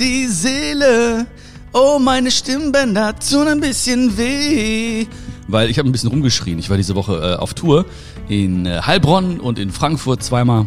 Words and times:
die 0.00 0.26
Seele. 0.26 1.26
Oh, 1.72 1.98
meine 1.98 2.30
Stimmbänder 2.30 3.14
tun 3.18 3.48
ein 3.48 3.60
bisschen 3.60 4.16
weh. 4.16 5.06
Weil 5.48 5.70
ich 5.70 5.78
habe 5.78 5.88
ein 5.88 5.92
bisschen 5.92 6.10
rumgeschrien. 6.10 6.58
Ich 6.58 6.70
war 6.70 6.76
diese 6.76 6.94
Woche 6.94 7.34
äh, 7.34 7.36
auf 7.36 7.54
Tour 7.54 7.86
in 8.28 8.66
äh, 8.66 8.80
Heilbronn 8.82 9.40
und 9.40 9.58
in 9.58 9.70
Frankfurt 9.70 10.22
zweimal 10.22 10.66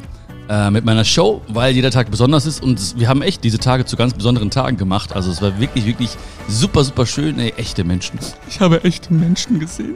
äh, 0.50 0.70
mit 0.70 0.86
meiner 0.86 1.06
Show, 1.06 1.42
weil 1.48 1.74
jeder 1.74 1.92
Tag 1.92 2.12
besonders 2.12 2.46
ist 2.46 2.62
und 2.62 3.00
wir 3.00 3.08
haben 3.08 3.22
echt 3.22 3.44
diese 3.44 3.58
Tage 3.58 3.86
zu 3.86 3.96
ganz 3.96 4.14
besonderen 4.14 4.50
Tagen 4.50 4.78
gemacht. 4.78 5.14
Also 5.14 5.32
es 5.32 5.42
war 5.42 5.60
wirklich, 5.60 5.86
wirklich 5.86 6.10
super, 6.48 6.84
super 6.84 7.06
schön. 7.06 7.40
Ey, 7.40 7.54
echte 7.58 7.84
Menschen. 7.84 8.20
Ich 8.50 8.60
habe 8.60 8.84
echte 8.84 9.14
Menschen 9.14 9.60
gesehen. 9.60 9.96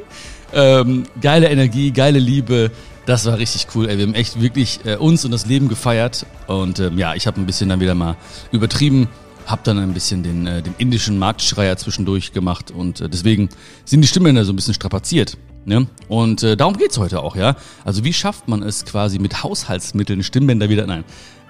Ähm, 0.54 1.04
geile 1.22 1.50
Energie, 1.50 1.92
geile 1.92 2.20
Liebe. 2.20 2.72
Das 3.06 3.26
war 3.26 3.38
richtig 3.38 3.68
cool. 3.76 3.90
Ey. 3.90 3.98
Wir 3.98 4.08
haben 4.08 4.14
echt 4.14 4.42
wirklich 4.42 4.80
äh, 4.86 4.96
uns 4.96 5.26
und 5.26 5.32
das 5.32 5.46
Leben 5.46 5.68
gefeiert. 5.68 6.26
Und 6.48 6.80
ähm, 6.80 6.98
ja, 6.98 7.16
ich 7.16 7.28
habe 7.28 7.40
ein 7.40 7.46
bisschen 7.46 7.70
dann 7.70 7.80
wieder 7.80 7.96
mal 7.96 8.16
übertrieben. 8.52 9.10
Hab 9.46 9.64
dann 9.64 9.78
ein 9.78 9.94
bisschen 9.94 10.24
den, 10.24 10.48
äh, 10.48 10.62
den 10.62 10.74
indischen 10.78 11.20
Marktschreier 11.20 11.78
zwischendurch 11.78 12.34
gemacht 12.34 12.72
und 12.72 13.02
äh, 13.02 13.10
deswegen 13.10 13.50
sind 13.86 14.02
die 14.02 14.08
Stimmen 14.08 14.36
da 14.36 14.44
so 14.44 14.54
ein 14.54 14.56
bisschen 14.56 14.74
strapaziert. 14.74 15.38
Ne? 15.66 15.88
Und 16.08 16.44
äh, 16.44 16.56
darum 16.56 16.78
geht's 16.78 16.98
heute 16.98 17.22
auch, 17.22 17.36
ja. 17.36 17.56
Also 17.84 18.04
wie 18.04 18.14
schafft 18.14 18.48
man 18.48 18.62
es 18.64 18.86
quasi 18.86 19.20
mit 19.20 19.44
Haushaltsmitteln 19.44 20.24
Stimmbänder 20.24 20.70
wieder? 20.70 20.86
Nein. 20.86 21.04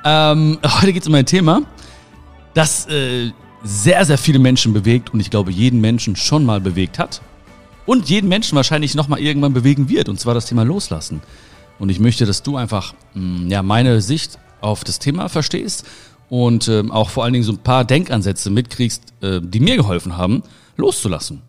Ähm, 0.06 0.60
heute 0.82 0.94
geht's 0.94 1.08
um 1.08 1.16
ein 1.16 1.26
Thema, 1.26 1.64
das 2.54 2.88
äh, 2.88 3.32
sehr, 3.64 4.06
sehr 4.06 4.18
viele 4.18 4.40
Menschen 4.40 4.74
bewegt 4.74 5.14
und 5.14 5.20
ich 5.20 5.30
glaube 5.30 5.52
jeden 5.52 5.82
Menschen 5.82 6.16
schon 6.16 6.46
mal 6.46 6.62
bewegt 6.62 7.00
hat 7.00 7.22
und 7.86 8.10
jeden 8.10 8.28
Menschen 8.28 8.56
wahrscheinlich 8.56 8.96
nochmal 8.96 9.20
irgendwann 9.20 9.54
bewegen 9.54 9.90
wird, 9.90 10.10
und 10.10 10.20
zwar 10.20 10.34
das 10.34 10.46
Thema 10.46 10.64
Loslassen. 10.64 11.22
Und 11.78 11.90
ich 11.90 12.00
möchte, 12.00 12.26
dass 12.26 12.44
du 12.44 12.58
einfach 12.58 12.94
mh, 13.14 13.50
ja, 13.50 13.64
meine 13.64 14.02
Sicht 14.02 14.40
auf 14.62 14.84
das 14.84 15.00
Thema 15.00 15.30
verstehst 15.30 15.86
und 16.30 16.68
ähm, 16.68 16.92
auch 16.92 17.10
vor 17.10 17.24
allen 17.24 17.34
Dingen 17.34 17.46
so 17.46 17.52
ein 17.52 17.60
paar 17.60 17.86
Denkansätze 17.86 18.50
mitkriegst, 18.50 19.02
äh, 19.22 19.42
die 19.42 19.60
mir 19.60 19.76
geholfen 19.76 20.18
haben, 20.18 20.44
loszulassen. 20.78 21.42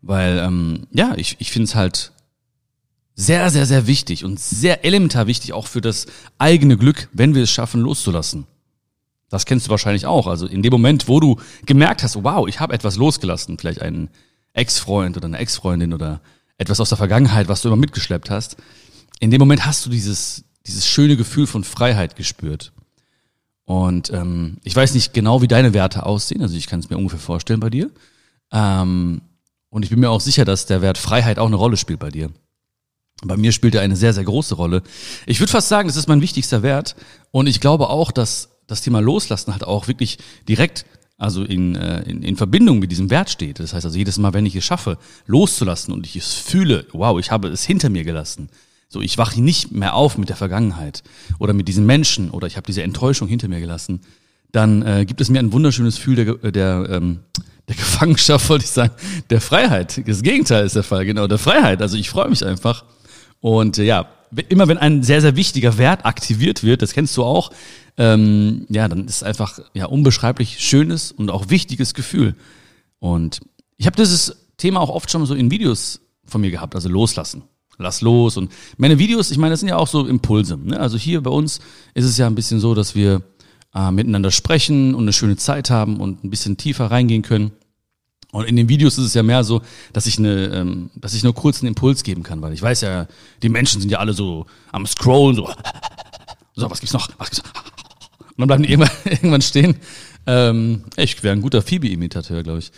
Weil, 0.00 0.38
ähm, 0.38 0.86
ja, 0.92 1.14
ich, 1.16 1.36
ich 1.38 1.52
finde 1.52 1.64
es 1.64 1.74
halt 1.74 2.12
sehr, 3.14 3.50
sehr, 3.50 3.66
sehr 3.66 3.86
wichtig 3.86 4.24
und 4.24 4.40
sehr 4.40 4.84
elementar 4.84 5.26
wichtig 5.26 5.52
auch 5.52 5.66
für 5.66 5.80
das 5.80 6.06
eigene 6.38 6.76
Glück, 6.76 7.08
wenn 7.12 7.34
wir 7.34 7.44
es 7.44 7.50
schaffen, 7.50 7.80
loszulassen. 7.80 8.46
Das 9.28 9.46
kennst 9.46 9.66
du 9.66 9.70
wahrscheinlich 9.70 10.06
auch. 10.06 10.26
Also 10.26 10.46
in 10.46 10.62
dem 10.62 10.72
Moment, 10.72 11.08
wo 11.08 11.20
du 11.20 11.36
gemerkt 11.64 12.02
hast, 12.02 12.22
wow, 12.22 12.46
ich 12.48 12.60
habe 12.60 12.74
etwas 12.74 12.96
losgelassen, 12.96 13.58
vielleicht 13.58 13.80
einen 13.80 14.10
Ex-Freund 14.52 15.16
oder 15.16 15.26
eine 15.26 15.38
Ex-Freundin 15.38 15.94
oder 15.94 16.20
etwas 16.58 16.80
aus 16.80 16.90
der 16.90 16.98
Vergangenheit, 16.98 17.48
was 17.48 17.62
du 17.62 17.68
immer 17.68 17.76
mitgeschleppt 17.76 18.28
hast, 18.28 18.56
in 19.20 19.30
dem 19.30 19.38
Moment 19.38 19.64
hast 19.64 19.86
du 19.86 19.90
dieses, 19.90 20.44
dieses 20.66 20.86
schöne 20.86 21.16
Gefühl 21.16 21.46
von 21.46 21.64
Freiheit 21.64 22.16
gespürt. 22.16 22.72
Und 23.64 24.10
ähm, 24.10 24.58
ich 24.64 24.74
weiß 24.74 24.94
nicht 24.94 25.14
genau, 25.14 25.40
wie 25.40 25.48
deine 25.48 25.72
Werte 25.72 26.04
aussehen, 26.04 26.42
also 26.42 26.56
ich 26.56 26.66
kann 26.66 26.80
es 26.80 26.90
mir 26.90 26.98
ungefähr 26.98 27.20
vorstellen 27.20 27.60
bei 27.60 27.70
dir. 27.70 27.90
Ähm, 28.52 29.22
und 29.70 29.84
ich 29.84 29.90
bin 29.90 30.00
mir 30.00 30.10
auch 30.10 30.20
sicher, 30.20 30.44
dass 30.44 30.66
der 30.66 30.82
Wert 30.82 30.98
Freiheit 30.98 31.38
auch 31.38 31.46
eine 31.46 31.56
Rolle 31.56 31.76
spielt 31.76 32.00
bei 32.00 32.10
dir. 32.10 32.30
Bei 33.24 33.36
mir 33.36 33.52
spielt 33.52 33.74
er 33.74 33.82
eine 33.82 33.96
sehr, 33.96 34.12
sehr 34.12 34.24
große 34.24 34.56
Rolle. 34.56 34.82
Ich 35.26 35.40
würde 35.40 35.52
fast 35.52 35.68
sagen, 35.68 35.88
das 35.88 35.96
ist 35.96 36.08
mein 36.08 36.20
wichtigster 36.20 36.62
Wert. 36.62 36.96
Und 37.30 37.46
ich 37.46 37.60
glaube 37.60 37.88
auch, 37.88 38.10
dass 38.10 38.50
das 38.66 38.80
Thema 38.80 39.00
Loslassen 39.00 39.52
halt 39.52 39.64
auch 39.64 39.86
wirklich 39.86 40.18
direkt, 40.48 40.84
also 41.18 41.44
in, 41.44 41.76
äh, 41.76 42.02
in, 42.02 42.22
in 42.22 42.36
Verbindung 42.36 42.80
mit 42.80 42.90
diesem 42.90 43.10
Wert 43.10 43.30
steht. 43.30 43.60
Das 43.60 43.74
heißt 43.74 43.86
also, 43.86 43.96
jedes 43.96 44.18
Mal, 44.18 44.34
wenn 44.34 44.44
ich 44.44 44.56
es 44.56 44.64
schaffe, 44.64 44.98
loszulassen 45.26 45.94
und 45.94 46.04
ich 46.06 46.16
es 46.16 46.34
fühle, 46.34 46.86
wow, 46.92 47.18
ich 47.18 47.30
habe 47.30 47.48
es 47.48 47.64
hinter 47.64 47.90
mir 47.90 48.02
gelassen. 48.02 48.48
So, 48.92 49.00
ich 49.00 49.16
wache 49.16 49.40
nicht 49.40 49.72
mehr 49.72 49.94
auf 49.94 50.18
mit 50.18 50.28
der 50.28 50.36
Vergangenheit 50.36 51.02
oder 51.38 51.54
mit 51.54 51.66
diesen 51.66 51.86
Menschen 51.86 52.30
oder 52.30 52.46
ich 52.46 52.56
habe 52.56 52.66
diese 52.66 52.82
Enttäuschung 52.82 53.26
hinter 53.26 53.48
mir 53.48 53.58
gelassen, 53.58 54.02
dann 54.52 54.82
äh, 54.82 55.06
gibt 55.06 55.22
es 55.22 55.30
mir 55.30 55.38
ein 55.38 55.50
wunderschönes 55.50 55.96
Gefühl 55.96 56.16
der, 56.16 56.52
der 56.52 56.86
ähm, 56.90 57.20
der 57.68 57.76
Gefangenschaft 57.76 58.50
wollte 58.50 58.66
ich 58.66 58.70
sagen, 58.70 58.92
der 59.30 59.40
Freiheit. 59.40 60.06
Das 60.06 60.22
Gegenteil 60.22 60.66
ist 60.66 60.76
der 60.76 60.82
Fall, 60.82 61.06
genau, 61.06 61.26
der 61.26 61.38
Freiheit. 61.38 61.80
Also 61.80 61.96
ich 61.96 62.10
freue 62.10 62.28
mich 62.28 62.44
einfach. 62.44 62.84
Und 63.40 63.78
äh, 63.78 63.84
ja, 63.84 64.08
immer 64.50 64.68
wenn 64.68 64.76
ein 64.76 65.02
sehr, 65.02 65.22
sehr 65.22 65.36
wichtiger 65.36 65.78
Wert 65.78 66.04
aktiviert 66.04 66.62
wird, 66.62 66.82
das 66.82 66.92
kennst 66.92 67.16
du 67.16 67.24
auch, 67.24 67.50
ähm, 67.96 68.66
ja, 68.68 68.88
dann 68.88 69.06
ist 69.06 69.16
es 69.16 69.22
einfach 69.22 69.58
ja 69.72 69.86
unbeschreiblich 69.86 70.60
schönes 70.60 71.12
und 71.12 71.30
auch 71.30 71.48
wichtiges 71.48 71.94
Gefühl. 71.94 72.34
Und 72.98 73.40
ich 73.78 73.86
habe 73.86 73.96
dieses 73.96 74.36
Thema 74.58 74.80
auch 74.80 74.90
oft 74.90 75.10
schon 75.10 75.24
so 75.24 75.34
in 75.34 75.50
Videos 75.50 76.00
von 76.24 76.42
mir 76.42 76.50
gehabt, 76.50 76.74
also 76.74 76.90
loslassen. 76.90 77.42
Lass 77.78 78.00
los. 78.00 78.36
Und 78.36 78.52
meine 78.76 78.98
Videos, 78.98 79.30
ich 79.30 79.38
meine, 79.38 79.52
das 79.52 79.60
sind 79.60 79.68
ja 79.68 79.76
auch 79.76 79.88
so 79.88 80.06
Impulse. 80.06 80.58
Ne? 80.58 80.78
Also 80.78 80.98
hier 80.98 81.22
bei 81.22 81.30
uns 81.30 81.60
ist 81.94 82.04
es 82.04 82.16
ja 82.16 82.26
ein 82.26 82.34
bisschen 82.34 82.60
so, 82.60 82.74
dass 82.74 82.94
wir 82.94 83.22
äh, 83.74 83.90
miteinander 83.90 84.30
sprechen 84.30 84.94
und 84.94 85.04
eine 85.04 85.12
schöne 85.12 85.36
Zeit 85.36 85.70
haben 85.70 85.98
und 86.00 86.24
ein 86.24 86.30
bisschen 86.30 86.56
tiefer 86.56 86.90
reingehen 86.90 87.22
können. 87.22 87.52
Und 88.32 88.46
in 88.46 88.56
den 88.56 88.68
Videos 88.68 88.96
ist 88.96 89.04
es 89.04 89.14
ja 89.14 89.22
mehr 89.22 89.44
so, 89.44 89.60
dass 89.92 90.06
ich 90.06 90.18
eine, 90.18 90.46
ähm, 90.46 90.90
dass 90.94 91.12
ich 91.12 91.22
nur 91.22 91.34
kurz 91.34 91.60
einen 91.60 91.68
Impuls 91.68 92.02
geben 92.02 92.22
kann, 92.22 92.40
weil 92.40 92.54
ich 92.54 92.62
weiß 92.62 92.80
ja, 92.80 93.06
die 93.42 93.50
Menschen 93.50 93.80
sind 93.80 93.90
ja 93.90 93.98
alle 93.98 94.14
so 94.14 94.46
am 94.72 94.86
Scrollen, 94.86 95.36
so, 95.36 95.50
so, 96.54 96.70
was 96.70 96.80
gibt's 96.80 96.94
noch? 96.94 97.08
Was 97.18 97.30
gibt's 97.30 97.42
noch? 97.44 97.64
Und 97.64 98.38
dann 98.38 98.46
bleiben 98.46 98.62
die 98.62 98.70
irgendwann, 98.70 98.96
irgendwann 99.04 99.42
stehen. 99.42 99.76
Ähm, 100.26 100.84
ich 100.96 101.22
wäre 101.22 101.34
ein 101.34 101.42
guter 101.42 101.60
Phoebe-Imitateur, 101.60 102.42
glaube 102.42 102.60
ich. 102.60 102.72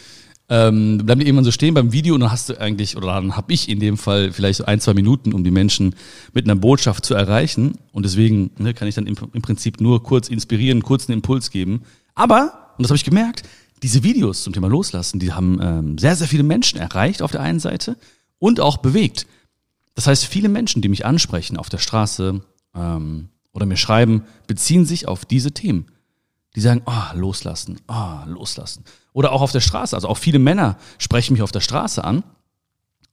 Ähm, 0.54 0.98
bleiben 0.98 1.19
die 1.19 1.26
irgendwann 1.26 1.44
so 1.44 1.50
stehen 1.50 1.75
beim 1.75 1.91
Video 1.91 2.15
und 2.15 2.20
dann 2.20 2.31
hast 2.31 2.48
du 2.48 2.60
eigentlich, 2.60 2.97
oder 2.97 3.09
dann 3.09 3.37
habe 3.37 3.53
ich 3.53 3.69
in 3.69 3.81
dem 3.81 3.98
Fall 3.98 4.31
vielleicht 4.31 4.59
so 4.59 4.65
ein, 4.65 4.78
zwei 4.78 4.94
Minuten, 4.94 5.32
um 5.32 5.42
die 5.42 5.50
Menschen 5.50 5.97
mit 6.32 6.44
einer 6.44 6.54
Botschaft 6.54 7.04
zu 7.04 7.15
erreichen. 7.15 7.76
Und 7.91 8.04
deswegen 8.04 8.53
ne, 8.59 8.72
kann 8.72 8.87
ich 8.87 8.94
dann 8.94 9.09
im, 9.09 9.16
im 9.32 9.42
Prinzip 9.42 9.81
nur 9.81 10.04
kurz 10.04 10.28
inspirieren, 10.28 10.84
kurz 10.84 11.09
einen 11.09 11.19
Impuls 11.19 11.50
geben. 11.50 11.82
Aber, 12.15 12.72
und 12.78 12.84
das 12.84 12.91
habe 12.91 12.97
ich 12.97 13.04
gemerkt, 13.04 13.42
diese 13.82 14.04
Videos 14.04 14.44
zum 14.44 14.53
Thema 14.53 14.69
Loslassen, 14.69 15.19
die 15.19 15.32
haben 15.32 15.59
ähm, 15.60 15.98
sehr, 15.98 16.15
sehr 16.15 16.28
viele 16.28 16.44
Menschen 16.44 16.78
erreicht 16.78 17.21
auf 17.21 17.32
der 17.32 17.41
einen 17.41 17.59
Seite 17.59 17.97
und 18.38 18.60
auch 18.60 18.76
bewegt. 18.76 19.26
Das 19.97 20.06
heißt, 20.06 20.25
viele 20.25 20.48
Menschen, 20.48 20.82
die 20.82 20.88
mich 20.88 21.04
ansprechen 21.04 21.56
auf 21.56 21.69
der 21.69 21.78
Straße 21.78 22.41
ähm, 22.76 23.28
oder 23.53 23.66
mir 23.66 23.76
schreiben, 23.76 24.22
beziehen 24.47 24.86
sich 24.86 25.09
auf 25.09 25.25
diese 25.25 25.50
Themen. 25.50 25.86
Die 26.56 26.60
sagen, 26.60 26.82
ah, 26.87 27.12
oh, 27.12 27.19
loslassen, 27.19 27.81
ah, 27.88 28.25
oh, 28.25 28.31
loslassen. 28.31 28.84
Oder 29.12 29.32
auch 29.32 29.42
auf 29.42 29.53
der 29.53 29.60
Straße. 29.60 29.97
Also 29.97 30.09
auch 30.09 30.19
viele 30.19 30.38
Männer 30.38 30.76
sprechen 30.98 31.32
mich 31.32 31.42
auf 31.42 31.53
der 31.53 31.60
Straße 31.60 32.03
an 32.04 32.22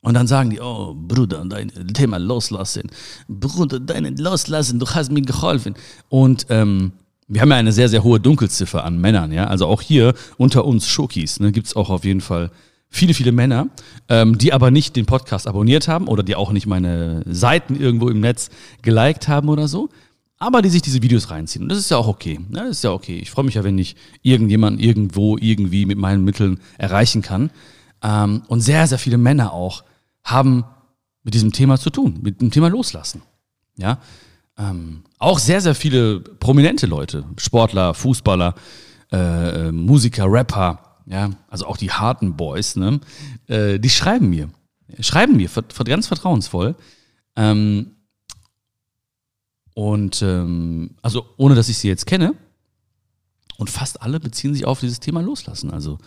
und 0.02 0.16
dann 0.16 0.28
sagen 0.28 0.50
die, 0.50 0.60
oh, 0.60 0.96
Bruder, 0.96 1.46
dein 1.46 1.70
Thema 1.94 2.18
loslassen. 2.18 2.90
Bruder, 3.28 3.80
dein 3.80 4.18
loslassen, 4.18 4.80
du 4.80 4.88
hast 4.88 5.12
mir 5.12 5.22
geholfen. 5.22 5.76
Und 6.10 6.48
ähm, 6.50 6.94
wir 7.28 7.42
haben 7.42 7.50
ja 7.50 7.58
eine 7.58 7.72
sehr, 7.72 7.88
sehr 7.88 8.04
hohe 8.04 8.20
Dunkelziffer 8.20 8.84
an 8.84 9.00
Männern, 9.00 9.32
ja. 9.32 9.46
Also 9.46 9.68
auch 9.68 9.82
hier 9.82 10.14
unter 10.38 10.66
uns 10.66 10.88
Schokis, 10.88 11.40
ne, 11.40 11.52
gibt 11.52 11.68
es 11.68 11.76
auch 11.76 11.90
auf 11.90 12.04
jeden 12.04 12.22
Fall 12.22 12.52
viele, 12.90 13.14
viele 13.14 13.32
Männer, 13.32 13.68
ähm, 14.10 14.38
die 14.38 14.54
aber 14.54 14.70
nicht 14.70 14.96
den 14.96 15.06
Podcast 15.06 15.48
abonniert 15.48 15.88
haben 15.88 16.08
oder 16.08 16.24
die 16.24 16.36
auch 16.36 16.52
nicht 16.52 16.66
meine 16.66 17.24
Seiten 17.26 17.80
irgendwo 17.80 18.10
im 18.10 18.20
Netz 18.20 18.50
geliked 18.82 19.28
haben 19.28 19.50
oder 19.50 19.68
so, 19.68 19.90
aber 20.42 20.64
die 20.64 20.70
sich 20.70 20.82
diese 20.82 21.04
Videos 21.04 21.30
reinziehen. 21.30 21.62
Und 21.62 21.70
das 21.70 21.78
ist 21.78 21.92
ja 21.92 21.98
auch 21.98 22.08
okay. 22.08 22.40
Ne? 22.50 22.62
Das 22.62 22.78
ist 22.78 22.84
ja 22.84 22.92
okay. 22.92 23.20
Ich 23.20 23.30
freue 23.30 23.46
mich 23.46 23.54
ja, 23.54 23.64
wenn 23.64 23.78
ich 23.78 23.96
irgendjemand 24.24 24.82
irgendwo 24.82 25.38
irgendwie 25.38 25.86
mit 25.86 26.00
meinen 26.00 26.24
Mitteln 26.24 26.60
erreichen 26.80 27.22
kann. 27.22 27.52
Ähm, 28.02 28.42
und 28.48 28.62
sehr, 28.62 28.88
sehr 28.88 28.98
viele 28.98 29.20
Männer 29.20 29.54
auch 29.54 29.84
haben 30.24 30.66
mit 31.22 31.36
diesem 31.36 31.52
Thema 31.52 31.78
zu 31.78 31.92
tun, 31.92 32.22
mit 32.24 32.42
dem 32.42 32.50
Thema 32.50 32.70
Loslassen. 32.70 33.22
Ja, 33.78 34.00
ähm, 34.58 35.04
auch 35.20 35.38
sehr, 35.38 35.62
sehr 35.62 35.76
viele 35.76 36.20
prominente 36.22 36.88
Leute, 36.88 37.24
Sportler, 37.38 37.94
Fußballer, 37.94 38.56
äh, 39.12 39.68
äh, 39.68 39.72
Musiker, 39.72 40.26
Rapper, 40.28 41.04
ja, 41.06 41.30
also 41.50 41.68
auch 41.68 41.78
die 41.78 41.92
harten 41.92 42.36
Boys, 42.36 42.76
ne, 42.76 43.00
äh, 43.46 43.78
die 43.78 43.90
schreiben 43.92 44.32
mir, 44.32 44.50
schreiben 45.02 45.38
mir 45.38 45.50
ganz 45.86 46.08
vertrauensvoll. 46.08 46.76
Ähm, 47.36 47.92
und 49.82 50.22
ähm, 50.22 50.92
also 51.02 51.26
ohne 51.38 51.56
dass 51.56 51.68
ich 51.68 51.80
sie 51.80 51.88
jetzt 51.88 52.06
kenne. 52.06 52.36
Und 53.58 53.72
fast 53.72 54.04
alle 54.04 54.20
beziehen 54.20 54.54
sich 54.54 54.66
auf 54.66 54.80
dieses 54.80 55.00
Thema 55.00 55.22
Loslassen. 55.22 55.72
Also 55.72 55.98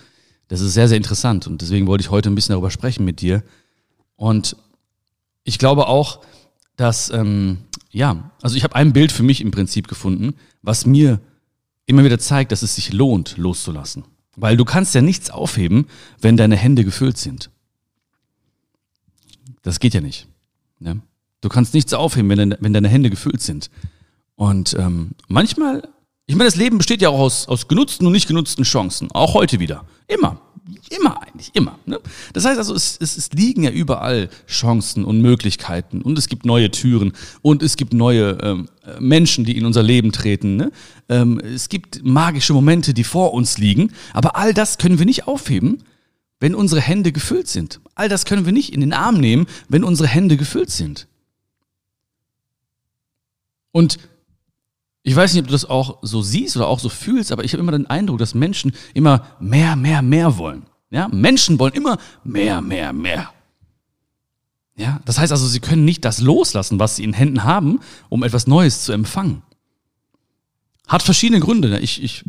das 0.46 0.60
ist 0.60 0.74
sehr, 0.74 0.86
sehr 0.86 0.96
interessant. 0.96 1.48
Und 1.48 1.60
deswegen 1.60 1.88
wollte 1.88 2.02
ich 2.02 2.10
heute 2.12 2.30
ein 2.30 2.36
bisschen 2.36 2.52
darüber 2.52 2.70
sprechen 2.70 3.04
mit 3.04 3.20
dir. 3.20 3.42
Und 4.14 4.56
ich 5.42 5.58
glaube 5.58 5.88
auch, 5.88 6.20
dass 6.76 7.10
ähm, 7.10 7.64
ja, 7.90 8.30
also 8.42 8.54
ich 8.54 8.62
habe 8.62 8.76
ein 8.76 8.92
Bild 8.92 9.10
für 9.10 9.24
mich 9.24 9.40
im 9.40 9.50
Prinzip 9.50 9.88
gefunden, 9.88 10.34
was 10.62 10.86
mir 10.86 11.20
immer 11.86 12.04
wieder 12.04 12.20
zeigt, 12.20 12.52
dass 12.52 12.62
es 12.62 12.76
sich 12.76 12.92
lohnt, 12.92 13.36
loszulassen. 13.38 14.04
Weil 14.36 14.56
du 14.56 14.64
kannst 14.64 14.94
ja 14.94 15.02
nichts 15.02 15.30
aufheben, 15.30 15.86
wenn 16.20 16.36
deine 16.36 16.56
Hände 16.56 16.84
gefüllt 16.84 17.18
sind. 17.18 17.50
Das 19.62 19.80
geht 19.80 19.94
ja 19.94 20.00
nicht. 20.00 20.28
Ne? 20.78 21.00
Du 21.44 21.50
kannst 21.50 21.74
nichts 21.74 21.92
aufheben, 21.92 22.30
wenn, 22.30 22.38
deine, 22.38 22.56
wenn 22.60 22.72
deine 22.72 22.88
Hände 22.88 23.10
gefüllt 23.10 23.42
sind. 23.42 23.68
Und 24.34 24.74
ähm, 24.78 25.10
manchmal, 25.28 25.86
ich 26.24 26.36
meine, 26.36 26.48
das 26.48 26.56
Leben 26.56 26.78
besteht 26.78 27.02
ja 27.02 27.10
auch 27.10 27.18
aus, 27.18 27.48
aus 27.48 27.68
genutzten 27.68 28.06
und 28.06 28.14
nicht 28.14 28.26
genutzten 28.26 28.64
Chancen. 28.64 29.10
Auch 29.10 29.34
heute 29.34 29.60
wieder. 29.60 29.84
Immer. 30.08 30.40
Immer 30.88 31.22
eigentlich, 31.22 31.50
immer. 31.52 31.78
Ne? 31.84 32.00
Das 32.32 32.46
heißt 32.46 32.56
also, 32.56 32.74
es, 32.74 32.96
es, 32.98 33.18
es 33.18 33.30
liegen 33.32 33.62
ja 33.62 33.70
überall 33.70 34.30
Chancen 34.46 35.04
und 35.04 35.20
Möglichkeiten 35.20 36.00
und 36.00 36.16
es 36.16 36.28
gibt 36.28 36.46
neue 36.46 36.70
Türen 36.70 37.12
und 37.42 37.62
es 37.62 37.76
gibt 37.76 37.92
neue 37.92 38.38
ähm, 38.42 38.68
Menschen, 38.98 39.44
die 39.44 39.58
in 39.58 39.66
unser 39.66 39.82
Leben 39.82 40.12
treten. 40.12 40.56
Ne? 40.56 40.72
Ähm, 41.10 41.38
es 41.40 41.68
gibt 41.68 42.02
magische 42.02 42.54
Momente, 42.54 42.94
die 42.94 43.04
vor 43.04 43.34
uns 43.34 43.58
liegen, 43.58 43.92
aber 44.14 44.36
all 44.36 44.54
das 44.54 44.78
können 44.78 44.98
wir 44.98 45.04
nicht 45.04 45.28
aufheben, 45.28 45.82
wenn 46.40 46.54
unsere 46.54 46.80
Hände 46.80 47.12
gefüllt 47.12 47.48
sind. 47.48 47.80
All 47.94 48.08
das 48.08 48.24
können 48.24 48.46
wir 48.46 48.52
nicht 48.54 48.72
in 48.72 48.80
den 48.80 48.94
Arm 48.94 49.20
nehmen, 49.20 49.44
wenn 49.68 49.84
unsere 49.84 50.08
Hände 50.08 50.38
gefüllt 50.38 50.70
sind. 50.70 51.06
Und 53.74 53.98
ich 55.02 55.16
weiß 55.16 55.34
nicht, 55.34 55.42
ob 55.42 55.48
du 55.48 55.52
das 55.52 55.64
auch 55.64 55.98
so 56.02 56.22
siehst 56.22 56.56
oder 56.56 56.68
auch 56.68 56.78
so 56.78 56.88
fühlst, 56.88 57.32
aber 57.32 57.42
ich 57.42 57.52
habe 57.52 57.60
immer 57.60 57.72
den 57.72 57.88
Eindruck, 57.88 58.18
dass 58.18 58.32
Menschen 58.32 58.72
immer 58.94 59.26
mehr, 59.40 59.74
mehr, 59.74 60.00
mehr 60.00 60.38
wollen. 60.38 60.62
Ja, 60.90 61.08
Menschen 61.08 61.58
wollen 61.58 61.72
immer 61.72 61.98
mehr, 62.22 62.60
mehr, 62.60 62.92
mehr. 62.92 63.30
Ja, 64.76 65.00
das 65.04 65.18
heißt 65.18 65.32
also, 65.32 65.48
sie 65.48 65.58
können 65.58 65.84
nicht 65.84 66.04
das 66.04 66.20
loslassen, 66.20 66.78
was 66.78 66.96
sie 66.96 67.04
in 67.04 67.12
Händen 67.12 67.42
haben, 67.42 67.80
um 68.08 68.22
etwas 68.22 68.46
Neues 68.46 68.84
zu 68.84 68.92
empfangen. 68.92 69.42
Hat 70.86 71.02
verschiedene 71.02 71.40
Gründe. 71.40 71.80
Ich, 71.80 72.00
ich 72.00 72.24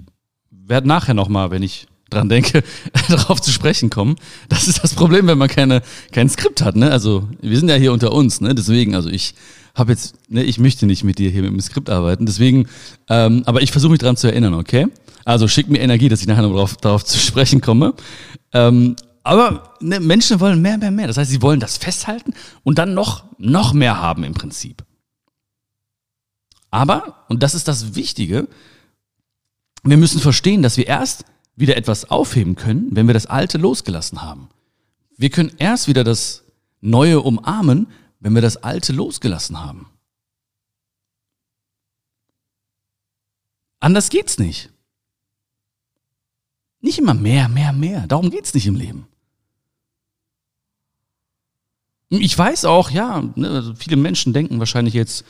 werde 0.49 0.87
nachher 0.87 1.13
nochmal, 1.13 1.51
wenn 1.51 1.61
ich 1.61 1.85
dran 2.09 2.27
denke, 2.27 2.63
darauf 3.07 3.39
zu 3.39 3.51
sprechen 3.51 3.91
kommen. 3.91 4.15
Das 4.49 4.67
ist 4.67 4.83
das 4.83 4.95
Problem, 4.95 5.27
wenn 5.27 5.37
man 5.37 5.49
keine, 5.49 5.83
kein 6.11 6.27
Skript 6.27 6.63
hat. 6.63 6.75
Ne? 6.75 6.89
Also 6.89 7.29
wir 7.39 7.57
sind 7.59 7.69
ja 7.69 7.75
hier 7.75 7.93
unter 7.93 8.13
uns, 8.13 8.41
ne? 8.41 8.55
deswegen, 8.55 8.95
also 8.95 9.09
ich 9.09 9.35
habe 9.75 9.91
jetzt, 9.91 10.15
ne, 10.29 10.43
ich 10.43 10.57
möchte 10.57 10.85
nicht 10.85 11.03
mit 11.03 11.19
dir 11.19 11.29
hier 11.29 11.43
mit 11.43 11.51
dem 11.51 11.59
Skript 11.59 11.89
arbeiten, 11.89 12.25
deswegen, 12.25 12.67
ähm, 13.09 13.43
aber 13.45 13.61
ich 13.61 13.71
versuche 13.71 13.91
mich 13.91 13.99
dran 13.99 14.17
zu 14.17 14.27
erinnern, 14.27 14.53
okay? 14.53 14.87
Also 15.25 15.47
schick 15.47 15.69
mir 15.69 15.79
Energie, 15.79 16.09
dass 16.09 16.21
ich 16.21 16.27
nachher 16.27 16.43
noch 16.43 16.53
darauf, 16.53 16.77
darauf 16.77 17.05
zu 17.05 17.17
sprechen 17.17 17.61
komme. 17.61 17.93
Ähm, 18.53 18.95
aber 19.23 19.73
ne, 19.81 19.99
Menschen 19.99 20.39
wollen 20.39 20.61
mehr, 20.61 20.77
mehr, 20.77 20.91
mehr. 20.91 21.07
Das 21.07 21.17
heißt, 21.17 21.31
sie 21.31 21.41
wollen 21.41 21.59
das 21.59 21.77
festhalten 21.77 22.33
und 22.63 22.77
dann 22.77 22.93
noch, 22.93 23.25
noch 23.37 23.73
mehr 23.73 23.99
haben 23.99 24.23
im 24.23 24.33
Prinzip. 24.33 24.83
Aber, 26.69 27.25
und 27.27 27.41
das 27.41 27.55
ist 27.55 27.67
das 27.67 27.95
Wichtige, 27.95 28.47
wir 29.83 29.97
müssen 29.97 30.19
verstehen, 30.19 30.61
dass 30.61 30.77
wir 30.77 30.87
erst 30.87 31.25
wieder 31.55 31.77
etwas 31.77 32.09
aufheben 32.09 32.55
können, 32.55 32.89
wenn 32.91 33.07
wir 33.07 33.13
das 33.13 33.27
Alte 33.27 33.57
losgelassen 33.57 34.21
haben. 34.21 34.49
Wir 35.17 35.29
können 35.29 35.53
erst 35.57 35.87
wieder 35.87 36.03
das 36.03 36.43
Neue 36.81 37.21
umarmen, 37.21 37.87
wenn 38.25 38.33
wir 38.33 38.41
das 38.41 38.57
Alte 38.57 38.91
losgelassen 38.91 39.63
haben. 39.63 39.85
Anders 43.79 44.09
geht's 44.09 44.39
nicht. 44.39 44.71
Nicht 46.81 46.97
immer 46.97 47.13
mehr, 47.13 47.47
mehr, 47.49 47.71
mehr. 47.71 48.07
Darum 48.07 48.31
geht's 48.31 48.55
nicht 48.55 48.65
im 48.65 48.73
Leben. 48.73 49.05
Ich 52.09 52.35
weiß 52.35 52.65
auch, 52.65 52.89
ja, 52.89 53.21
ne, 53.35 53.47
also 53.47 53.75
viele 53.75 53.95
Menschen 53.95 54.33
denken 54.33 54.57
wahrscheinlich 54.57 54.95
jetzt, 54.95 55.23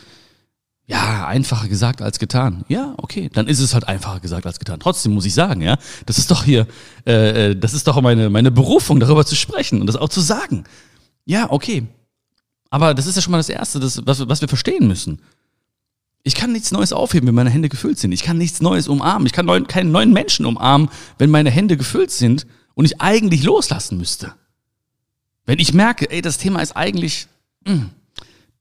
ja, 0.86 1.28
einfacher 1.28 1.68
gesagt 1.68 2.02
als 2.02 2.18
getan. 2.18 2.64
Ja, 2.70 2.94
okay, 2.96 3.30
dann 3.34 3.50
ist 3.50 3.60
es 3.60 3.74
halt 3.74 3.90
einfacher 3.90 4.22
gesagt 4.22 4.46
als 4.46 4.58
getan. 4.58 4.80
Trotzdem 4.80 5.14
muss 5.14 5.26
ich 5.26 5.34
sagen, 5.34 5.62
ja, 5.62 5.78
das 6.06 6.18
ist 6.18 6.32
doch 6.32 6.46
hier, 6.46 6.66
äh, 7.06 7.50
äh, 7.50 7.56
das 7.58 7.74
ist 7.74 7.88
doch 7.88 8.00
meine, 8.00 8.30
meine 8.30 8.52
Berufung, 8.52 9.02
darüber 9.02 9.26
zu 9.26 9.36
sprechen 9.36 9.82
und 9.82 9.88
das 9.88 9.98
auch 9.98 10.08
zu 10.08 10.22
sagen. 10.22 10.64
Ja, 11.26 11.52
okay. 11.52 11.90
Aber 12.70 12.94
das 12.94 13.08
ist 13.08 13.16
ja 13.16 13.22
schon 13.22 13.32
mal 13.32 13.38
das 13.38 13.50
Erste, 13.50 13.80
das, 13.80 14.06
was, 14.06 14.28
was 14.28 14.42
wir 14.42 14.48
verstehen 14.48 14.88
müssen. 14.88 15.22
Ich 16.24 16.36
kann 16.36 16.52
nichts 16.52 16.72
Neues 16.72 16.92
aufheben, 16.92 17.28
wenn 17.28 17.36
meine 17.36 17.52
Hände 17.52 17.70
gefüllt 17.70 18.00
sind. 18.00 18.12
Ich 18.12 18.24
kann 18.24 18.38
nichts 18.38 18.62
Neues 18.62 18.88
umarmen. 18.88 19.28
Ich 19.28 19.34
kann 19.34 19.46
neuen, 19.46 19.68
keinen 19.68 19.92
neuen 19.92 20.12
Menschen 20.12 20.46
umarmen, 20.46 20.90
wenn 21.20 21.30
meine 21.30 21.52
Hände 21.52 21.78
gefüllt 21.78 22.12
sind 22.12 22.48
und 22.74 22.86
ich 22.86 23.00
eigentlich 23.00 23.44
loslassen 23.44 23.98
müsste. 23.98 24.34
Wenn 25.46 25.60
ich 25.60 25.74
merke, 25.74 26.10
ey, 26.10 26.22
das 26.22 26.40
Thema 26.40 26.62
ist 26.62 26.76
eigentlich, 26.76 27.28
mh, 27.66 27.74
hm, 27.74 27.90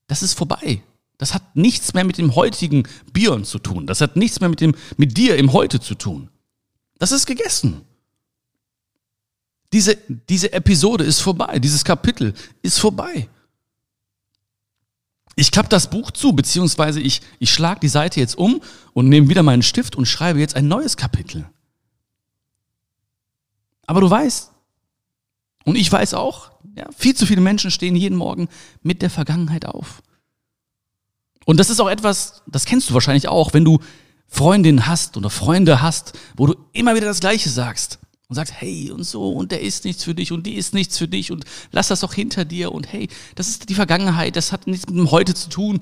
das 0.07 0.23
ist 0.23 0.35
vorbei. 0.35 0.83
Das 1.17 1.33
hat 1.33 1.57
nichts 1.57 1.95
mehr 1.95 2.05
mit 2.05 2.19
dem 2.19 2.35
heutigen 2.35 2.87
Bion 3.13 3.45
zu 3.45 3.59
tun. 3.59 3.87
Das 3.87 4.01
hat 4.01 4.17
nichts 4.17 4.41
mehr 4.41 4.49
mit, 4.49 4.61
dem, 4.61 4.75
mit 4.97 5.17
dir 5.17 5.37
im 5.37 5.53
Heute 5.53 5.81
zu 5.81 5.95
tun. 5.95 6.29
Das 6.99 7.13
ist 7.13 7.27
gegessen. 7.27 7.81
Diese, 9.73 9.97
diese 10.29 10.53
Episode 10.53 11.05
ist 11.05 11.21
vorbei. 11.21 11.59
Dieses 11.59 11.85
Kapitel 11.85 12.35
ist 12.63 12.79
vorbei. 12.79 13.29
Ich 15.37 15.51
klappe 15.51 15.69
das 15.69 15.91
Buch 15.91 16.11
zu, 16.11 16.33
beziehungsweise 16.33 17.01
ich, 17.01 17.21
ich 17.39 17.53
schlage 17.53 17.81
die 17.81 17.89
Seite 17.89 18.21
jetzt 18.21 18.37
um 18.37 18.61
und 18.93 19.09
nehme 19.09 19.29
wieder 19.29 19.43
meinen 19.43 19.63
Stift 19.63 19.97
und 19.97 20.07
schreibe 20.07 20.39
jetzt 20.39 20.57
ein 20.57 20.69
neues 20.69 20.97
Kapitel. 20.97 21.49
Aber 23.87 24.01
du 24.01 24.09
weißt, 24.09 24.53
und 25.65 25.77
ich 25.77 25.91
weiß 25.91 26.15
auch, 26.15 26.51
ja, 26.77 26.89
viel 26.97 27.15
zu 27.15 27.27
viele 27.27 27.41
Menschen 27.41 27.71
stehen 27.71 27.97
jeden 27.97 28.17
Morgen 28.17 28.49
mit 28.83 29.03
der 29.03 29.11
Vergangenheit 29.11 29.67
auf. 29.67 30.03
Und 31.45 31.59
das 31.59 31.71
ist 31.71 31.81
auch 31.81 31.89
etwas, 31.89 32.43
das 32.47 32.65
kennst 32.65 32.91
du 32.91 32.95
wahrscheinlich 32.95 33.29
auch, 33.29 33.53
wenn 33.53 33.65
du 33.65 33.81
Freundinnen 34.27 34.87
hast 34.87 35.17
oder 35.17 35.31
Freunde 35.31 35.83
hast, 35.83 36.19
wo 36.37 36.47
du 36.47 36.55
immer 36.73 36.95
wieder 36.95 37.07
das 37.07 37.21
Gleiche 37.21 37.51
sagst 37.51 37.99
und 38.35 38.37
sagst, 38.37 38.55
hey 38.57 38.91
und 38.91 39.05
so 39.05 39.31
und 39.31 39.53
der 39.53 39.61
ist 39.61 39.85
nichts 39.85 40.03
für 40.03 40.15
dich 40.15 40.33
und 40.33 40.45
die 40.45 40.55
ist 40.55 40.75
nichts 40.75 40.99
für 40.99 41.07
dich 41.07 41.31
und 41.31 41.45
lass 41.71 41.89
das 41.89 42.01
doch 42.01 42.13
hinter 42.13 42.45
dir 42.45 42.73
und 42.73 42.93
hey, 42.93 43.09
das 43.37 43.49
ist 43.49 43.69
die 43.69 43.75
Vergangenheit, 43.75 44.35
das 44.35 44.51
hat 44.51 44.67
nichts 44.67 44.87
mit 44.89 44.97
dem 44.99 45.11
Heute 45.13 45.35
zu 45.35 45.49
tun. 45.49 45.81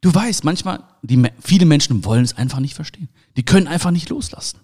Du 0.00 0.12
weißt, 0.12 0.42
manchmal, 0.42 0.82
die, 1.02 1.22
viele 1.40 1.64
Menschen 1.64 2.04
wollen 2.04 2.24
es 2.24 2.36
einfach 2.36 2.58
nicht 2.58 2.74
verstehen. 2.74 3.08
Die 3.36 3.44
können 3.44 3.68
einfach 3.68 3.92
nicht 3.92 4.08
loslassen. 4.08 4.58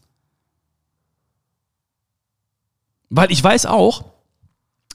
Weil 3.11 3.31
ich 3.31 3.43
weiß 3.43 3.67
auch, 3.67 4.05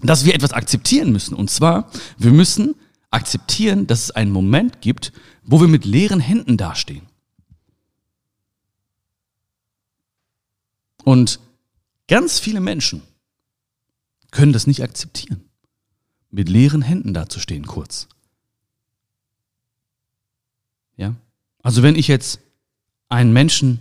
dass 0.01 0.25
wir 0.25 0.35
etwas 0.35 0.51
akzeptieren 0.51 1.13
müssen. 1.13 1.33
Und 1.33 1.49
zwar, 1.49 1.89
wir 2.17 2.31
müssen 2.31 2.75
akzeptieren, 3.11 3.87
dass 3.87 4.03
es 4.03 4.11
einen 4.11 4.31
Moment 4.31 4.81
gibt, 4.81 5.13
wo 5.43 5.61
wir 5.61 5.69
mit 5.69 5.85
leeren 5.85 6.19
Händen 6.19 6.57
dastehen. 6.57 7.07
Und 11.05 11.39
ganz 12.07 12.39
viele 12.39 12.59
Menschen 12.59 13.01
können 14.31 14.53
das 14.53 14.67
nicht 14.67 14.83
akzeptieren, 14.83 15.49
mit 16.29 16.49
leeren 16.49 16.81
Händen 16.81 17.13
dazustehen 17.13 17.65
kurz. 17.65 18.07
Ja? 20.97 21.15
Also 21.61 21.83
wenn 21.83 21.95
ich 21.95 22.07
jetzt 22.07 22.39
einen 23.09 23.31
Menschen 23.31 23.79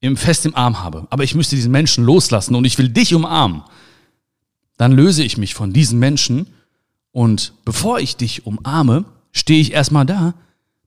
im, 0.00 0.16
fest 0.16 0.46
im 0.46 0.54
Arm 0.54 0.80
habe, 0.82 1.06
aber 1.10 1.24
ich 1.24 1.34
müsste 1.34 1.56
diesen 1.56 1.72
Menschen 1.72 2.04
loslassen 2.04 2.54
und 2.54 2.64
ich 2.64 2.78
will 2.78 2.88
dich 2.88 3.14
umarmen, 3.14 3.62
dann 4.76 4.92
löse 4.92 5.24
ich 5.24 5.36
mich 5.38 5.54
von 5.54 5.72
diesem 5.72 5.98
Menschen 5.98 6.46
und 7.12 7.52
bevor 7.64 7.98
ich 7.98 8.16
dich 8.16 8.46
umarme, 8.46 9.04
stehe 9.32 9.60
ich 9.60 9.72
erstmal 9.72 10.06
da 10.06 10.34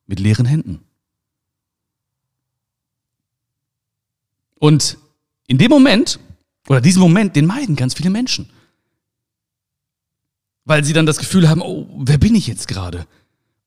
mit 0.08 0.20
leeren 0.20 0.46
Händen. 0.46 0.80
Und 4.60 4.98
in 5.48 5.58
dem 5.58 5.72
Moment, 5.72 6.20
oder 6.68 6.82
diesen 6.82 7.02
Moment, 7.02 7.36
den 7.36 7.46
meiden 7.46 7.76
ganz 7.76 7.94
viele 7.94 8.10
Menschen. 8.10 8.50
Weil 10.66 10.84
sie 10.84 10.94
dann 10.94 11.06
das 11.06 11.18
Gefühl 11.18 11.50
haben, 11.50 11.62
oh, 11.62 11.88
wer 11.98 12.18
bin 12.18 12.36
ich 12.36 12.48
jetzt 12.48 12.68
gerade? 12.68 13.08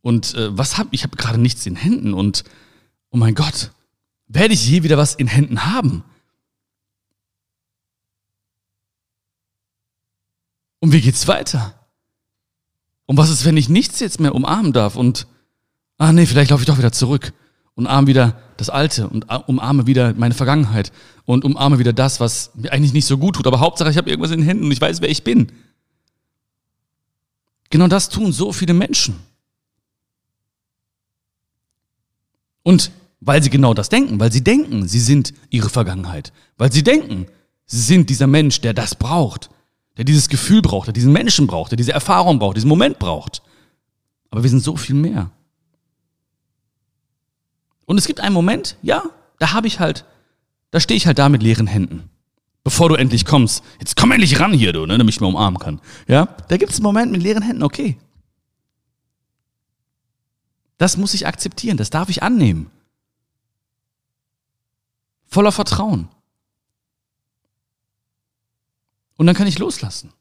Und 0.01 0.35
äh, 0.35 0.57
was 0.57 0.79
hab 0.79 0.89
ich? 0.93 1.03
habe 1.03 1.17
gerade 1.17 1.41
nichts 1.41 1.67
in 1.67 1.77
Händen 1.77 2.15
und 2.15 2.45
oh 3.11 3.17
mein 3.17 3.35
Gott, 3.35 3.73
werde 4.27 4.55
ich 4.55 4.67
je 4.67 4.83
wieder 4.83 4.99
was 4.99 5.15
in 5.15 5.27
Händen 5.27 5.67
haben? 5.67 6.05
Und 10.81 10.93
wie 10.93 11.01
geht's 11.01 11.27
weiter? 11.27 11.75
Und 13.07 13.17
was 13.17 13.31
ist, 13.31 13.45
wenn 13.45 13.57
ich 13.57 13.69
nichts 13.69 14.01
jetzt 14.01 14.21
mehr 14.21 14.35
umarmen 14.35 14.73
darf 14.73 14.97
und, 14.97 15.27
ah 15.99 16.13
nee, 16.13 16.27
vielleicht 16.27 16.51
laufe 16.51 16.63
ich 16.63 16.67
doch 16.67 16.79
wieder 16.79 16.93
zurück 16.93 17.33
und 17.75 17.87
umarme 17.87 18.07
wieder 18.07 18.39
das 18.57 18.71
Alte 18.71 19.09
und 19.09 19.27
umarme 19.47 19.87
wieder 19.87 20.15
meine 20.15 20.35
Vergangenheit 20.35 20.93
und 21.25 21.45
umarme 21.45 21.79
wieder 21.79 21.93
das, 21.93 22.21
was 22.21 22.53
mir 22.55 22.73
eigentlich 22.73 22.93
nicht 22.93 23.07
so 23.07 23.19
gut 23.19 23.37
tut. 23.37 23.47
Aber 23.47 23.61
Hauptsache, 23.61 23.91
ich 23.91 23.97
habe 23.97 24.11
irgendwas 24.11 24.31
in 24.31 24.41
den 24.41 24.47
Händen 24.47 24.65
und 24.65 24.73
ich 24.73 24.81
weiß, 24.81 25.01
wer 25.01 25.11
ich 25.11 25.25
bin. 25.25 25.51
Genau 27.71 27.89
das 27.89 28.09
tun 28.09 28.33
so 28.33 28.53
viele 28.53 28.75
Menschen. 28.75 29.17
Und 32.63 32.93
weil 33.21 33.43
sie 33.43 33.51
genau 33.51 33.75
das 33.75 33.89
denken, 33.89 34.21
weil 34.21 34.31
sie 34.31 34.45
denken, 34.45 34.87
sie 34.87 35.01
sind 35.01 35.35
ihre 35.51 35.71
Vergangenheit, 35.71 36.33
weil 36.57 36.73
sie 36.73 36.83
denken, 36.83 37.27
sie 37.67 37.81
sind 37.81 38.11
dieser 38.11 38.27
Mensch, 38.27 38.61
der 38.61 38.75
das 38.75 38.95
braucht, 38.95 39.51
der 39.97 40.05
dieses 40.05 40.29
Gefühl 40.29 40.63
braucht, 40.63 40.87
der 40.87 40.93
diesen 40.93 41.13
Menschen 41.13 41.47
braucht, 41.47 41.73
der 41.73 41.77
diese 41.77 41.93
Erfahrung 41.93 42.39
braucht, 42.39 42.57
diesen 42.57 42.69
Moment 42.69 42.99
braucht. 42.99 43.43
Aber 44.31 44.43
wir 44.43 44.51
sind 44.51 44.63
so 44.63 44.77
viel 44.77 44.95
mehr. 44.95 45.31
Und 47.87 47.99
es 47.99 48.07
gibt 48.07 48.21
einen 48.21 48.35
Moment, 48.35 48.77
ja, 48.83 49.03
da 49.39 49.53
habe 49.53 49.67
ich 49.67 49.81
halt, 49.81 50.05
da 50.71 50.81
stehe 50.81 50.97
ich 50.97 51.07
halt 51.07 51.19
da 51.19 51.29
mit 51.29 51.43
leeren 51.43 51.67
Händen. 51.67 52.11
Bevor 52.63 52.89
du 52.89 52.95
endlich 52.95 53.27
kommst. 53.27 53.63
Jetzt 53.79 53.97
komm 53.97 54.13
endlich 54.13 54.41
ran 54.41 54.53
hier, 54.53 54.73
du, 54.73 54.87
ne, 54.87 54.97
damit 54.97 55.15
ich 55.15 55.21
mir 55.21 55.27
umarmen 55.27 55.59
kann. 55.59 55.81
Ja, 56.09 56.27
da 56.49 56.57
gibt 56.57 56.73
es 56.73 56.79
einen 56.79 56.85
Moment 56.85 57.13
mit 57.13 57.23
leeren 57.23 57.43
Händen, 57.43 57.63
okay. 57.63 57.99
Das 60.79 60.97
muss 60.97 61.15
ich 61.15 61.27
akzeptieren, 61.27 61.77
das 61.77 61.91
darf 61.91 62.09
ich 62.09 62.23
annehmen. 62.23 62.71
Voller 65.27 65.53
Vertrauen. 65.53 66.09
Und 69.17 69.27
dann 69.27 69.37
kann 69.37 69.47
ich 69.47 69.59
loslassen. 69.59 70.13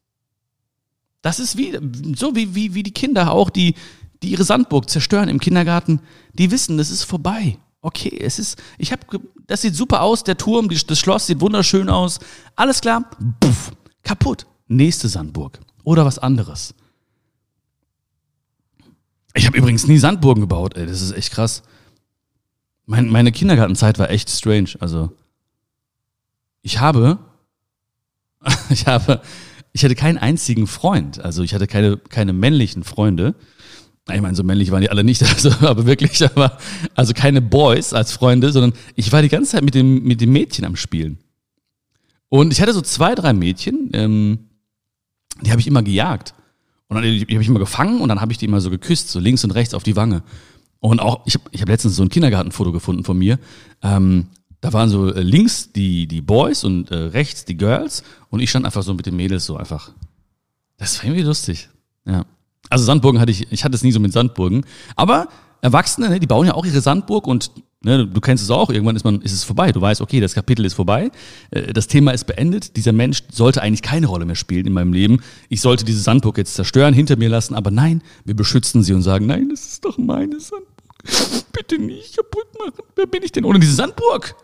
Das 1.21 1.39
ist 1.39 1.57
wie, 1.57 1.79
so 2.15 2.35
wie, 2.35 2.53
wie, 2.53 2.73
wie 2.73 2.83
die 2.83 2.91
Kinder 2.91 3.31
auch, 3.31 3.49
die, 3.49 3.75
die 4.23 4.29
ihre 4.29 4.43
Sandburg 4.43 4.89
zerstören 4.89 5.29
im 5.29 5.39
Kindergarten, 5.39 5.99
die 6.33 6.49
wissen, 6.49 6.77
das 6.77 6.89
ist 6.89 7.03
vorbei. 7.03 7.57
Okay, 7.81 8.17
es 8.19 8.39
ist, 8.39 8.61
ich 8.77 8.93
habe, 8.93 9.01
das 9.45 9.61
sieht 9.61 9.75
super 9.75 10.01
aus, 10.01 10.23
der 10.23 10.37
Turm, 10.37 10.69
das 10.69 10.97
Schloss 10.97 11.27
sieht 11.27 11.41
wunderschön 11.41 11.89
aus. 11.89 12.19
Alles 12.55 12.79
klar, 12.79 13.09
puff, 13.41 13.73
kaputt. 14.03 14.47
Nächste 14.67 15.09
Sandburg. 15.09 15.59
Oder 15.83 16.05
was 16.05 16.17
anderes. 16.17 16.73
Ich 19.33 19.45
habe 19.45 19.57
übrigens 19.57 19.85
nie 19.87 19.97
Sandburgen 19.97 20.41
gebaut, 20.41 20.77
ey, 20.77 20.85
das 20.85 21.01
ist 21.01 21.11
echt 21.11 21.31
krass. 21.31 21.63
Mein, 22.85 23.09
meine 23.09 23.31
Kindergartenzeit 23.31 23.99
war 23.99 24.09
echt 24.09 24.29
strange. 24.29 24.71
Also, 24.79 25.11
ich 26.61 26.79
habe, 26.79 27.19
ich 28.69 28.87
habe, 28.87 29.21
ich 29.73 29.83
hatte 29.83 29.95
keinen 29.95 30.17
einzigen 30.17 30.67
Freund. 30.67 31.19
Also, 31.19 31.43
ich 31.43 31.53
hatte 31.53 31.67
keine, 31.67 31.97
keine 31.97 32.31
männlichen 32.31 32.83
Freunde. 32.83 33.35
Ich 34.11 34.21
meine, 34.21 34.35
so 34.35 34.43
männlich 34.43 34.71
waren 34.71 34.81
die 34.81 34.89
alle 34.89 35.03
nicht, 35.03 35.23
also, 35.33 35.49
aber 35.65 35.85
wirklich, 35.85 36.21
aber, 36.23 36.57
also 36.95 37.13
keine 37.13 37.41
Boys 37.41 37.93
als 37.93 38.11
Freunde, 38.11 38.51
sondern 38.51 38.73
ich 38.95 39.11
war 39.11 39.21
die 39.21 39.29
ganze 39.29 39.51
Zeit 39.51 39.63
mit 39.63 39.75
dem, 39.75 40.03
mit 40.03 40.19
dem 40.19 40.31
Mädchen 40.31 40.65
am 40.65 40.75
Spielen. 40.75 41.19
Und 42.29 42.51
ich 42.51 42.61
hatte 42.61 42.73
so 42.73 42.81
zwei, 42.81 43.15
drei 43.15 43.31
Mädchen, 43.33 43.91
ähm, 43.93 44.49
die 45.41 45.51
habe 45.51 45.61
ich 45.61 45.67
immer 45.67 45.83
gejagt. 45.83 46.33
Und 46.87 46.95
dann 46.95 47.03
die, 47.03 47.21
habe 47.21 47.41
ich 47.41 47.47
immer 47.47 47.59
gefangen 47.59 48.01
und 48.01 48.09
dann 48.09 48.21
habe 48.21 48.31
ich 48.31 48.37
die 48.37 48.45
immer 48.45 48.61
so 48.61 48.69
geküsst, 48.69 49.09
so 49.09 49.19
links 49.19 49.43
und 49.43 49.51
rechts 49.51 49.73
auf 49.73 49.83
die 49.83 49.95
Wange. 49.95 50.23
Und 50.79 50.99
auch, 50.99 51.25
ich 51.25 51.35
habe 51.35 51.45
ich 51.51 51.61
hab 51.61 51.69
letztens 51.69 51.95
so 51.95 52.03
ein 52.03 52.09
Kindergartenfoto 52.09 52.71
gefunden 52.71 53.03
von 53.03 53.17
mir. 53.17 53.39
Ähm, 53.81 54.27
da 54.59 54.73
waren 54.73 54.89
so 54.89 55.13
äh, 55.13 55.21
links 55.21 55.71
die, 55.71 56.07
die 56.07 56.21
Boys 56.21 56.63
und 56.63 56.91
äh, 56.91 56.95
rechts 56.95 57.45
die 57.45 57.57
Girls 57.57 58.03
und 58.29 58.41
ich 58.41 58.49
stand 58.49 58.65
einfach 58.65 58.83
so 58.83 58.93
mit 58.93 59.05
den 59.05 59.15
Mädels 59.15 59.45
so 59.45 59.57
einfach. 59.57 59.91
Das 60.77 60.97
war 60.97 61.05
irgendwie 61.05 61.23
lustig. 61.23 61.69
Ja. 62.05 62.25
Also 62.73 62.85
Sandburgen 62.85 63.21
hatte 63.21 63.31
ich, 63.31 63.51
ich 63.51 63.63
hatte 63.63 63.75
es 63.75 63.83
nie 63.83 63.91
so 63.91 63.99
mit 63.99 64.11
Sandburgen. 64.13 64.65
Aber 64.95 65.27
Erwachsene, 65.61 66.09
ne, 66.09 66.19
die 66.19 66.25
bauen 66.25 66.47
ja 66.47 66.55
auch 66.55 66.65
ihre 66.65 66.81
Sandburg 66.81 67.27
und 67.27 67.51
ne, 67.81 68.07
du 68.07 68.19
kennst 68.19 68.43
es 68.43 68.49
auch, 68.49 68.71
irgendwann 68.71 68.95
ist 68.95 69.03
man, 69.03 69.21
ist 69.21 69.31
es 69.31 69.43
vorbei. 69.43 69.71
Du 69.71 69.79
weißt, 69.79 70.01
okay, 70.01 70.19
das 70.19 70.33
Kapitel 70.33 70.65
ist 70.65 70.73
vorbei, 70.73 71.11
äh, 71.51 71.71
das 71.71 71.85
Thema 71.85 72.13
ist 72.13 72.25
beendet, 72.25 72.75
dieser 72.75 72.91
Mensch 72.91 73.21
sollte 73.31 73.61
eigentlich 73.61 73.83
keine 73.83 74.07
Rolle 74.07 74.25
mehr 74.25 74.35
spielen 74.35 74.65
in 74.65 74.73
meinem 74.73 74.91
Leben. 74.91 75.21
Ich 75.49 75.61
sollte 75.61 75.85
diese 75.85 75.99
Sandburg 75.99 76.39
jetzt 76.39 76.55
zerstören, 76.55 76.95
hinter 76.95 77.15
mir 77.15 77.29
lassen, 77.29 77.53
aber 77.53 77.69
nein, 77.69 78.01
wir 78.25 78.35
beschützen 78.35 78.81
sie 78.81 78.93
und 78.93 79.03
sagen, 79.03 79.27
nein, 79.27 79.49
das 79.49 79.67
ist 79.67 79.85
doch 79.85 79.99
meine 79.99 80.39
Sandburg. 80.39 80.73
Bitte 81.53 81.77
nicht 81.77 82.17
kaputt 82.17 82.47
machen. 82.57 82.83
Wer 82.95 83.05
bin 83.05 83.21
ich 83.21 83.31
denn 83.31 83.45
ohne 83.45 83.59
diese 83.59 83.75
Sandburg? 83.75 84.35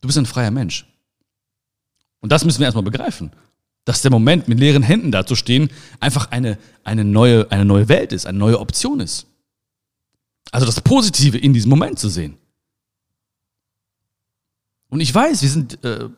Du 0.00 0.06
bist 0.06 0.18
ein 0.18 0.26
freier 0.26 0.52
Mensch. 0.52 0.86
Und 2.20 2.30
das 2.30 2.44
müssen 2.44 2.60
wir 2.60 2.66
erstmal 2.66 2.84
begreifen. 2.84 3.32
Dass 3.84 4.02
der 4.02 4.10
Moment, 4.10 4.48
mit 4.48 4.60
leeren 4.60 4.82
Händen 4.82 5.10
dazustehen, 5.10 5.70
einfach 5.98 6.30
eine, 6.30 6.58
eine, 6.84 7.04
neue, 7.04 7.50
eine 7.50 7.64
neue 7.64 7.88
Welt 7.88 8.12
ist, 8.12 8.26
eine 8.26 8.38
neue 8.38 8.60
Option 8.60 9.00
ist. 9.00 9.26
Also 10.50 10.66
das 10.66 10.80
Positive 10.80 11.38
in 11.38 11.52
diesem 11.52 11.70
Moment 11.70 11.98
zu 11.98 12.08
sehen. 12.08 12.36
Und 14.88 15.00
ich 15.00 15.12
weiß, 15.12 15.42
wir 15.42 15.48
sind 15.48 15.82
äh, 15.84 16.08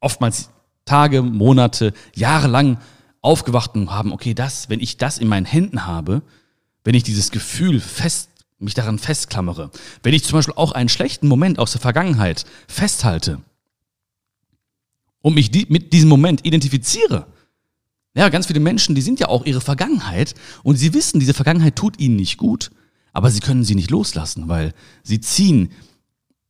oftmals 0.00 0.50
Tage, 0.84 1.22
Monate, 1.22 1.92
Jahre 2.14 2.48
lang 2.48 2.78
aufgewacht 3.22 3.74
und 3.74 3.90
haben, 3.90 4.12
okay, 4.12 4.34
das, 4.34 4.68
wenn 4.68 4.80
ich 4.80 4.96
das 4.96 5.18
in 5.18 5.28
meinen 5.28 5.46
Händen 5.46 5.86
habe, 5.86 6.22
wenn 6.84 6.94
ich 6.94 7.02
dieses 7.02 7.30
Gefühl 7.30 7.80
fest, 7.80 8.30
mich 8.58 8.74
daran 8.74 8.98
festklammere, 8.98 9.70
wenn 10.02 10.14
ich 10.14 10.24
zum 10.24 10.38
Beispiel 10.38 10.54
auch 10.56 10.72
einen 10.72 10.88
schlechten 10.88 11.28
Moment 11.28 11.58
aus 11.58 11.72
der 11.72 11.80
Vergangenheit 11.80 12.44
festhalte 12.68 13.40
und 15.26 15.34
mich 15.34 15.50
die, 15.50 15.66
mit 15.68 15.92
diesem 15.92 16.08
Moment 16.08 16.46
identifiziere, 16.46 17.26
ja, 18.14 18.28
ganz 18.30 18.46
viele 18.46 18.60
Menschen, 18.60 18.94
die 18.94 19.02
sind 19.02 19.20
ja 19.20 19.28
auch 19.28 19.44
ihre 19.44 19.60
Vergangenheit 19.60 20.34
und 20.62 20.76
sie 20.76 20.94
wissen, 20.94 21.20
diese 21.20 21.34
Vergangenheit 21.34 21.76
tut 21.76 22.00
ihnen 22.00 22.16
nicht 22.16 22.38
gut 22.38 22.70
aber 23.16 23.30
sie 23.30 23.40
können 23.40 23.64
sie 23.64 23.74
nicht 23.74 23.90
loslassen, 23.90 24.46
weil 24.46 24.74
sie 25.02 25.20
ziehen 25.20 25.70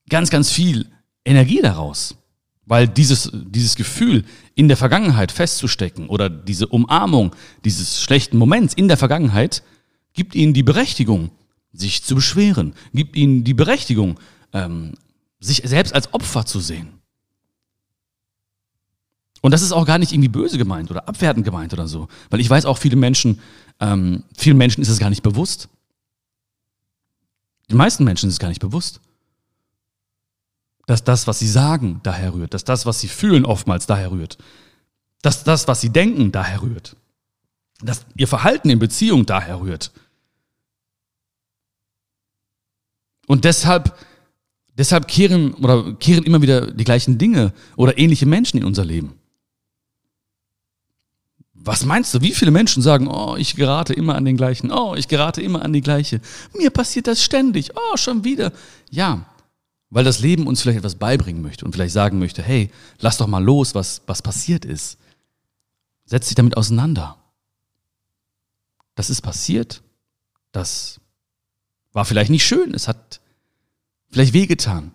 ganz, 0.08 0.30
ganz 0.30 0.50
viel 0.50 0.90
Energie 1.24 1.60
daraus. 1.62 2.16
Weil 2.64 2.88
dieses, 2.88 3.30
dieses 3.32 3.76
Gefühl 3.76 4.24
in 4.56 4.66
der 4.66 4.76
Vergangenheit 4.76 5.30
festzustecken 5.30 6.08
oder 6.08 6.28
diese 6.28 6.66
Umarmung 6.66 7.36
dieses 7.64 8.02
schlechten 8.02 8.36
Moments 8.36 8.74
in 8.74 8.88
der 8.88 8.96
Vergangenheit 8.96 9.62
gibt 10.12 10.34
ihnen 10.34 10.54
die 10.54 10.64
Berechtigung, 10.64 11.30
sich 11.72 12.02
zu 12.02 12.16
beschweren, 12.16 12.74
gibt 12.92 13.14
ihnen 13.14 13.44
die 13.44 13.54
Berechtigung, 13.54 14.18
ähm, 14.52 14.94
sich 15.38 15.62
selbst 15.64 15.94
als 15.94 16.12
Opfer 16.14 16.46
zu 16.46 16.58
sehen. 16.58 16.88
Und 19.46 19.52
das 19.52 19.62
ist 19.62 19.70
auch 19.70 19.86
gar 19.86 19.98
nicht 19.98 20.10
irgendwie 20.10 20.28
böse 20.28 20.58
gemeint 20.58 20.90
oder 20.90 21.08
abwertend 21.08 21.44
gemeint 21.44 21.72
oder 21.72 21.86
so. 21.86 22.08
Weil 22.30 22.40
ich 22.40 22.50
weiß 22.50 22.64
auch, 22.64 22.78
viele 22.78 22.96
Menschen, 22.96 23.38
ähm, 23.78 24.24
vielen 24.36 24.56
Menschen 24.56 24.82
ist 24.82 24.88
es 24.88 24.98
gar 24.98 25.08
nicht 25.08 25.22
bewusst. 25.22 25.68
Die 27.70 27.76
meisten 27.76 28.02
Menschen 28.02 28.28
ist 28.28 28.34
es 28.34 28.38
gar 28.40 28.48
nicht 28.48 28.60
bewusst. 28.60 29.00
Dass 30.86 31.04
das, 31.04 31.28
was 31.28 31.38
sie 31.38 31.46
sagen, 31.46 32.00
daher 32.02 32.34
rührt. 32.34 32.54
Dass 32.54 32.64
das, 32.64 32.86
was 32.86 32.98
sie 32.98 33.06
fühlen, 33.06 33.44
oftmals 33.44 33.86
daher 33.86 34.10
rührt. 34.10 34.36
Dass 35.22 35.44
das, 35.44 35.68
was 35.68 35.80
sie 35.80 35.90
denken, 35.90 36.32
daher 36.32 36.62
rührt. 36.62 36.96
Dass 37.80 38.04
ihr 38.16 38.26
Verhalten 38.26 38.68
in 38.68 38.80
Beziehung 38.80 39.26
daher 39.26 39.60
rührt. 39.60 39.92
Und 43.28 43.44
deshalb, 43.44 43.96
deshalb 44.74 45.06
kehren 45.06 45.54
oder 45.54 45.94
kehren 45.94 46.24
immer 46.24 46.42
wieder 46.42 46.72
die 46.72 46.82
gleichen 46.82 47.16
Dinge 47.16 47.52
oder 47.76 47.96
ähnliche 47.96 48.26
Menschen 48.26 48.58
in 48.58 48.64
unser 48.64 48.84
Leben. 48.84 49.20
Was 51.66 51.84
meinst 51.84 52.14
du, 52.14 52.20
wie 52.20 52.30
viele 52.30 52.52
Menschen 52.52 52.80
sagen, 52.80 53.08
oh, 53.08 53.34
ich 53.36 53.56
gerate 53.56 53.92
immer 53.92 54.14
an 54.14 54.24
den 54.24 54.36
gleichen, 54.36 54.70
oh, 54.70 54.94
ich 54.94 55.08
gerate 55.08 55.42
immer 55.42 55.62
an 55.62 55.72
die 55.72 55.80
gleiche. 55.80 56.20
Mir 56.56 56.70
passiert 56.70 57.08
das 57.08 57.24
ständig, 57.24 57.72
oh, 57.74 57.96
schon 57.96 58.22
wieder. 58.22 58.52
Ja, 58.88 59.26
weil 59.90 60.04
das 60.04 60.20
Leben 60.20 60.46
uns 60.46 60.62
vielleicht 60.62 60.78
etwas 60.78 60.94
beibringen 60.94 61.42
möchte 61.42 61.64
und 61.64 61.72
vielleicht 61.72 61.92
sagen 61.92 62.20
möchte, 62.20 62.40
hey, 62.40 62.70
lass 63.00 63.16
doch 63.16 63.26
mal 63.26 63.42
los, 63.42 63.74
was, 63.74 64.02
was 64.06 64.22
passiert 64.22 64.64
ist. 64.64 64.96
Setz 66.04 66.28
dich 66.28 66.36
damit 66.36 66.56
auseinander. 66.56 67.16
Das 68.94 69.10
ist 69.10 69.22
passiert. 69.22 69.82
Das 70.52 71.00
war 71.90 72.04
vielleicht 72.04 72.30
nicht 72.30 72.46
schön. 72.46 72.74
Es 72.74 72.86
hat 72.86 73.20
vielleicht 74.08 74.34
wehgetan. 74.34 74.92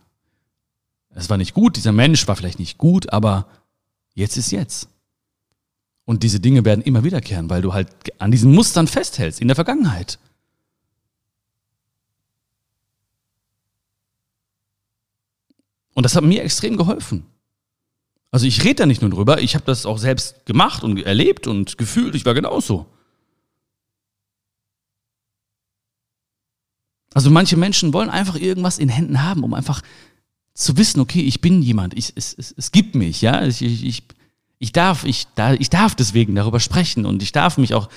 Es 1.09 1.29
war 1.29 1.35
nicht 1.35 1.53
gut. 1.53 1.75
Dieser 1.75 1.91
Mensch 1.91 2.29
war 2.29 2.37
vielleicht 2.37 2.59
nicht 2.59 2.77
gut, 2.77 3.11
aber 3.11 3.47
jetzt 4.13 4.37
ist 4.37 4.51
jetzt. 4.51 4.87
Und 6.11 6.23
diese 6.23 6.41
Dinge 6.41 6.65
werden 6.65 6.81
immer 6.81 7.05
wiederkehren, 7.05 7.49
weil 7.49 7.61
du 7.61 7.73
halt 7.73 7.87
an 8.19 8.31
diesen 8.31 8.53
Mustern 8.53 8.85
festhältst 8.85 9.39
in 9.39 9.47
der 9.47 9.55
Vergangenheit. 9.55 10.19
Und 15.93 16.03
das 16.03 16.17
hat 16.17 16.25
mir 16.25 16.43
extrem 16.43 16.75
geholfen. 16.75 17.25
Also 18.29 18.45
ich 18.45 18.61
rede 18.65 18.75
da 18.75 18.85
nicht 18.87 19.01
nur 19.01 19.09
drüber, 19.09 19.41
ich 19.41 19.55
habe 19.55 19.63
das 19.63 19.85
auch 19.85 19.97
selbst 19.97 20.45
gemacht 20.45 20.83
und 20.83 21.01
erlebt 21.01 21.47
und 21.47 21.77
gefühlt, 21.77 22.13
ich 22.13 22.25
war 22.25 22.33
genauso. 22.33 22.87
Also 27.13 27.29
manche 27.29 27.55
Menschen 27.55 27.93
wollen 27.93 28.09
einfach 28.09 28.35
irgendwas 28.35 28.79
in 28.79 28.89
Händen 28.89 29.23
haben, 29.23 29.45
um 29.45 29.53
einfach 29.53 29.81
zu 30.55 30.75
wissen, 30.75 30.99
okay, 30.99 31.21
ich 31.21 31.39
bin 31.39 31.61
jemand, 31.61 31.97
ich, 31.97 32.11
es, 32.17 32.33
es, 32.33 32.53
es 32.57 32.73
gibt 32.73 32.95
mich, 32.95 33.21
ja, 33.21 33.45
ich, 33.45 33.61
ich, 33.61 33.85
ich 33.85 34.03
ich 34.61 34.71
darf, 34.71 35.05
ich, 35.05 35.25
da, 35.33 35.53
ich 35.55 35.71
darf 35.71 35.95
deswegen 35.95 36.35
darüber 36.35 36.59
sprechen 36.59 37.07
und 37.07 37.23
ich 37.23 37.31
darf 37.31 37.57
mich 37.57 37.73
auch 37.73 37.89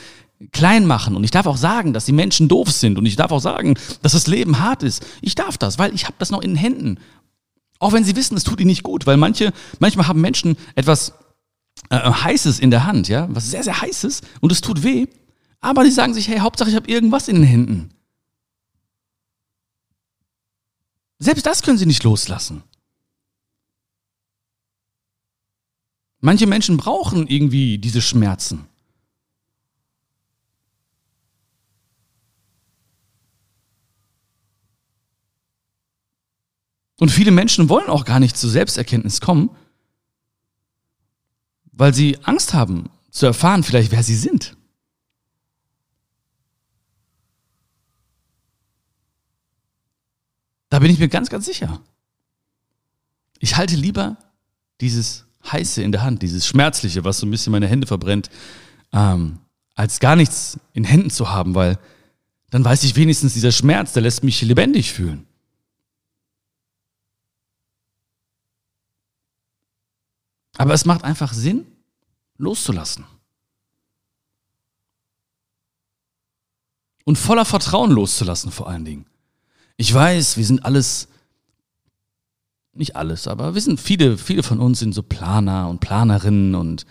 klein 0.51 0.87
machen 0.87 1.15
und 1.15 1.23
ich 1.23 1.31
darf 1.31 1.47
auch 1.47 1.59
sagen, 1.59 1.93
dass 1.93 2.07
die 2.07 2.13
Menschen 2.13 2.49
doof 2.49 2.71
sind 2.71 2.97
und 2.97 3.05
ich 3.05 3.17
darf 3.17 3.33
auch 3.33 3.41
sagen, 3.41 3.75
dass 4.01 4.13
das 4.13 4.27
Leben 4.27 4.61
hart 4.61 4.83
ist. 4.83 5.05
Ich 5.21 5.35
darf 5.35 5.59
das, 5.59 5.79
weil 5.79 5.95
ich 5.95 6.07
habe 6.07 6.15
das 6.19 6.31
noch 6.31 6.41
in 6.41 6.53
den 6.53 6.57
Händen. 6.57 6.99
Auch 7.81 7.93
wenn 7.93 8.03
sie 8.03 8.17
wissen, 8.17 8.35
es 8.35 8.45
tut 8.45 8.61
ihnen 8.61 8.69
nicht 8.69 8.83
gut, 8.83 9.05
weil 9.05 9.19
manche, 9.19 9.53
manchmal 9.79 10.09
haben 10.09 10.23
Menschen 10.23 10.57
etwas 10.75 11.13
äh, 11.91 11.99
Heißes 11.99 12.61
in 12.61 12.71
der 12.71 12.87
Hand, 12.87 13.09
ja, 13.09 13.29
was 13.29 13.51
sehr, 13.51 13.63
sehr 13.63 13.83
Heißes 13.83 14.23
und 14.41 14.51
es 14.51 14.63
tut 14.63 14.83
weh, 14.83 15.07
aber 15.61 15.85
sie 15.85 15.91
sagen 15.91 16.15
sich, 16.15 16.29
hey, 16.29 16.39
Hauptsache 16.39 16.71
ich 16.71 16.77
habe 16.77 16.89
irgendwas 16.89 17.29
in 17.29 17.37
den 17.37 17.45
Händen. 17.45 17.91
Selbst 21.19 21.45
das 21.45 21.61
können 21.61 21.77
sie 21.77 21.87
nicht 21.87 22.05
loslassen. 22.05 22.63
Manche 26.25 26.47
Menschen 26.47 26.79
brauchen 26.79 27.27
irgendwie 27.27 27.77
diese 27.77 28.01
Schmerzen. 28.01 28.67
Und 36.99 37.11
viele 37.11 37.31
Menschen 37.31 37.69
wollen 37.69 37.91
auch 37.91 38.07
gar 38.07 38.21
nicht 38.21 38.39
zur 38.39 38.49
Selbsterkenntnis 38.49 39.21
kommen, 39.21 39.55
weil 41.73 41.93
sie 41.93 42.19
Angst 42.23 42.55
haben 42.55 42.89
zu 43.11 43.27
erfahren, 43.27 43.63
vielleicht 43.63 43.93
wer 43.93 44.03
sie 44.03 44.17
sind. 44.17 44.57
Da 50.71 50.79
bin 50.79 50.91
ich 50.91 50.99
mir 50.99 51.09
ganz, 51.09 51.29
ganz 51.29 51.45
sicher. 51.45 51.83
Ich 53.41 53.59
halte 53.59 53.77
lieber 53.77 54.17
dieses 54.81 55.24
Heiße 55.51 55.83
in 55.83 55.93
der 55.93 56.03
Hand, 56.03 56.23
dieses 56.23 56.47
Schmerzliche, 56.47 57.05
was 57.05 57.19
so 57.19 57.27
ein 57.27 57.31
bisschen 57.31 57.53
meine 57.53 57.69
Hände 57.69 57.87
verbrennt, 57.87 58.31
ähm, 58.93 59.39
als 59.75 60.01
gar 60.01 60.17
nichts 60.17 60.59
in 60.73 60.85
Händen 60.85 61.11
zu 61.11 61.31
haben, 61.31 61.55
weil 61.55 61.79
dann 62.51 62.65
weiß 62.65 62.85
ich 62.85 62.95
wenigstens, 62.97 63.35
dieser 63.35 63.53
Schmerz, 63.53 63.93
der 63.93 64.03
lässt 64.03 64.23
mich 64.23 64.41
lebendig 64.43 64.93
fühlen. 64.93 65.27
Aber 70.57 70.73
es 70.73 70.85
macht 70.85 71.03
einfach 71.03 71.33
Sinn, 71.33 71.67
loszulassen. 72.37 73.05
Und 77.05 77.19
voller 77.19 77.45
Vertrauen 77.45 77.91
loszulassen 77.91 78.51
vor 78.51 78.69
allen 78.69 78.85
Dingen. 78.85 79.07
Ich 79.77 79.93
weiß, 79.93 80.37
wir 80.37 80.45
sind 80.45 80.65
alles, 80.65 81.09
nicht 82.77 82.97
alles, 82.97 83.29
aber 83.29 83.55
wir 83.55 83.61
sind 83.61 83.81
viele, 83.81 84.19
viele 84.19 84.43
von 84.43 84.61
uns 84.61 84.79
sind 84.79 84.95
so 84.95 85.03
Planer 85.03 85.69
und 85.69 85.81
Planerinnen 85.81 86.55
und 86.55 86.87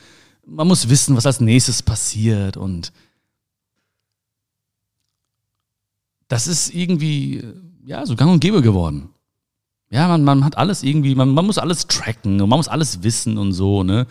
man 0.45 0.67
muss 0.67 0.89
wissen, 0.89 1.15
was 1.15 1.25
als 1.25 1.39
nächstes 1.39 1.83
passiert 1.83 2.57
und 2.57 2.91
das 6.27 6.47
ist 6.47 6.73
irgendwie, 6.73 7.43
ja, 7.85 8.05
so 8.05 8.15
gang 8.15 8.31
und 8.31 8.39
gäbe 8.39 8.61
geworden. 8.61 9.09
Ja, 9.89 10.07
man, 10.07 10.23
man 10.23 10.43
hat 10.43 10.57
alles 10.57 10.81
irgendwie, 10.81 11.13
man, 11.13 11.29
man 11.29 11.45
muss 11.45 11.59
alles 11.59 11.87
tracken 11.87 12.41
und 12.41 12.49
man 12.49 12.57
muss 12.57 12.67
alles 12.67 13.03
wissen 13.03 13.37
und 13.37 13.53
so, 13.53 13.83
ne? 13.83 14.07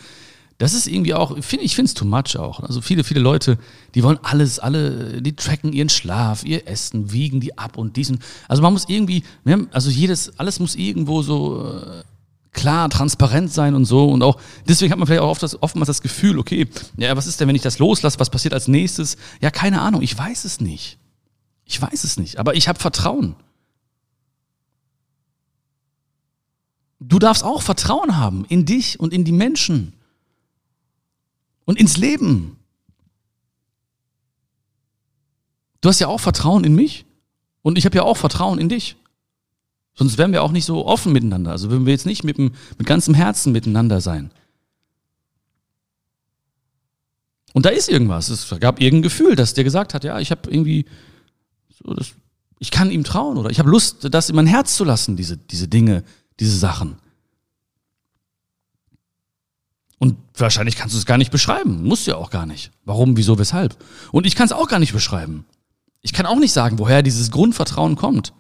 Das 0.63 0.75
ist 0.75 0.87
irgendwie 0.87 1.13
auch, 1.13 1.37
find, 1.43 1.61
ich 1.61 1.75
finde 1.75 1.89
es 1.89 1.95
too 1.95 2.05
much 2.05 2.37
auch. 2.37 2.61
Also 2.61 2.81
viele, 2.81 3.03
viele 3.03 3.19
Leute, 3.19 3.59
die 3.97 4.05
wollen 4.05 4.21
alles, 4.23 4.61
alle, 4.61 5.21
die 5.21 5.35
tracken 5.35 5.73
ihren 5.73 5.89
Schlaf, 5.89 6.45
ihr 6.45 6.69
Essen, 6.69 7.11
wiegen 7.11 7.41
die 7.41 7.59
ab 7.59 7.77
und 7.77 7.97
diesen. 7.97 8.21
Also 8.47 8.63
man 8.63 8.73
muss 8.73 8.85
irgendwie, 8.87 9.25
also 9.73 9.91
jedes, 9.91 10.39
alles 10.39 10.61
muss 10.61 10.77
irgendwo 10.77 11.23
so 11.23 11.69
äh, 11.69 12.05
klar, 12.53 12.89
transparent 12.91 13.53
sein 13.53 13.75
und 13.75 13.87
so. 13.87 14.09
Und 14.09 14.23
auch, 14.23 14.39
deswegen 14.69 14.93
hat 14.93 15.01
man 15.01 15.09
vielleicht 15.09 15.23
auch 15.23 15.31
oft 15.31 15.43
das, 15.43 15.61
oftmals 15.61 15.89
das 15.89 16.01
Gefühl, 16.01 16.39
okay, 16.39 16.69
ja, 16.97 17.17
was 17.17 17.27
ist 17.27 17.41
denn, 17.41 17.49
wenn 17.49 17.57
ich 17.57 17.63
das 17.63 17.81
loslasse, 17.81 18.21
was 18.21 18.31
passiert 18.31 18.55
als 18.55 18.69
nächstes? 18.69 19.17
Ja, 19.41 19.51
keine 19.51 19.81
Ahnung, 19.81 20.01
ich 20.01 20.17
weiß 20.17 20.45
es 20.45 20.61
nicht. 20.61 20.97
Ich 21.65 21.83
weiß 21.83 22.05
es 22.05 22.19
nicht, 22.19 22.39
aber 22.39 22.55
ich 22.55 22.69
habe 22.69 22.79
Vertrauen. 22.79 23.35
Du 27.01 27.19
darfst 27.19 27.43
auch 27.43 27.63
Vertrauen 27.63 28.17
haben 28.17 28.45
in 28.49 28.65
dich 28.65 29.01
und 29.01 29.13
in 29.13 29.25
die 29.25 29.33
Menschen 29.33 29.95
und 31.65 31.79
ins 31.79 31.97
Leben. 31.97 32.57
Du 35.81 35.89
hast 35.89 36.01
ja 36.01 36.09
auch 36.09 36.21
Vertrauen 36.21 36.65
in 36.65 36.75
mich 36.75 37.05
und 37.63 37.77
ich 37.77 37.85
habe 37.85 37.97
ja 37.97 38.03
auch 38.03 38.17
Vertrauen 38.17 38.59
in 38.59 38.69
dich. 38.69 38.97
Sonst 39.95 40.17
wären 40.17 40.33
wir 40.33 40.43
auch 40.43 40.53
nicht 40.53 40.65
so 40.65 40.87
offen 40.87 41.13
miteinander. 41.13 41.51
Also 41.51 41.71
würden 41.71 41.87
wir 41.87 41.93
jetzt 41.93 42.07
nicht 42.07 42.25
mit, 42.25 42.39
mit 42.39 42.87
ganzem 42.87 43.15
Herzen 43.15 43.53
miteinander 43.53 44.01
sein. 44.01 44.31
Und 47.53 47.67
da 47.67 47.71
ist 47.71 47.89
irgendwas. 47.89 48.31
Es 48.31 48.49
gab 48.61 48.81
irgendein 48.81 49.03
Gefühl, 49.03 49.37
das 49.37 49.55
dir 49.55 49.65
gesagt 49.65 49.93
hat, 49.93 50.05
ja, 50.05 50.19
ich 50.19 50.31
habe 50.31 50.51
irgendwie, 50.51 50.87
so 51.69 51.93
das, 51.93 52.13
ich 52.59 52.71
kann 52.71 52.91
ihm 52.91 53.05
trauen 53.05 53.37
oder 53.37 53.51
ich 53.51 53.59
habe 53.59 53.69
Lust, 53.69 54.09
das 54.11 54.31
in 54.31 54.37
mein 54.37 54.47
Herz 54.47 54.77
zu 54.77 54.85
lassen, 54.85 55.17
diese, 55.17 55.37
diese 55.37 55.69
Dinge, 55.69 56.05
diese 56.41 56.57
Sachen. 56.57 56.97
Und 60.03 60.17
wahrscheinlich 60.37 60.75
kannst 60.75 60.97
du 60.97 60.99
es 60.99 61.07
gar 61.07 61.17
nicht 61.17 61.31
beschreiben. 61.31 61.85
Musst 61.85 62.09
du 62.09 62.11
ja 62.11 62.17
auch 62.17 62.31
gar 62.31 62.45
nicht. 62.45 62.73
Warum, 62.85 63.17
wieso, 63.17 63.39
weshalb. 63.39 63.77
Und 64.11 64.27
ich 64.27 64.35
kann 64.35 64.47
es 64.47 64.53
auch 64.53 64.67
gar 64.67 64.81
nicht 64.81 64.93
beschreiben. 64.93 65.47
Ich 66.01 66.13
kann 66.13 66.27
auch 66.27 66.41
nicht 66.41 66.53
sagen, 66.53 66.81
woher 66.81 67.05
dieses 67.05 67.31
Grundvertrauen 67.31 67.95
kommt. 67.95 68.33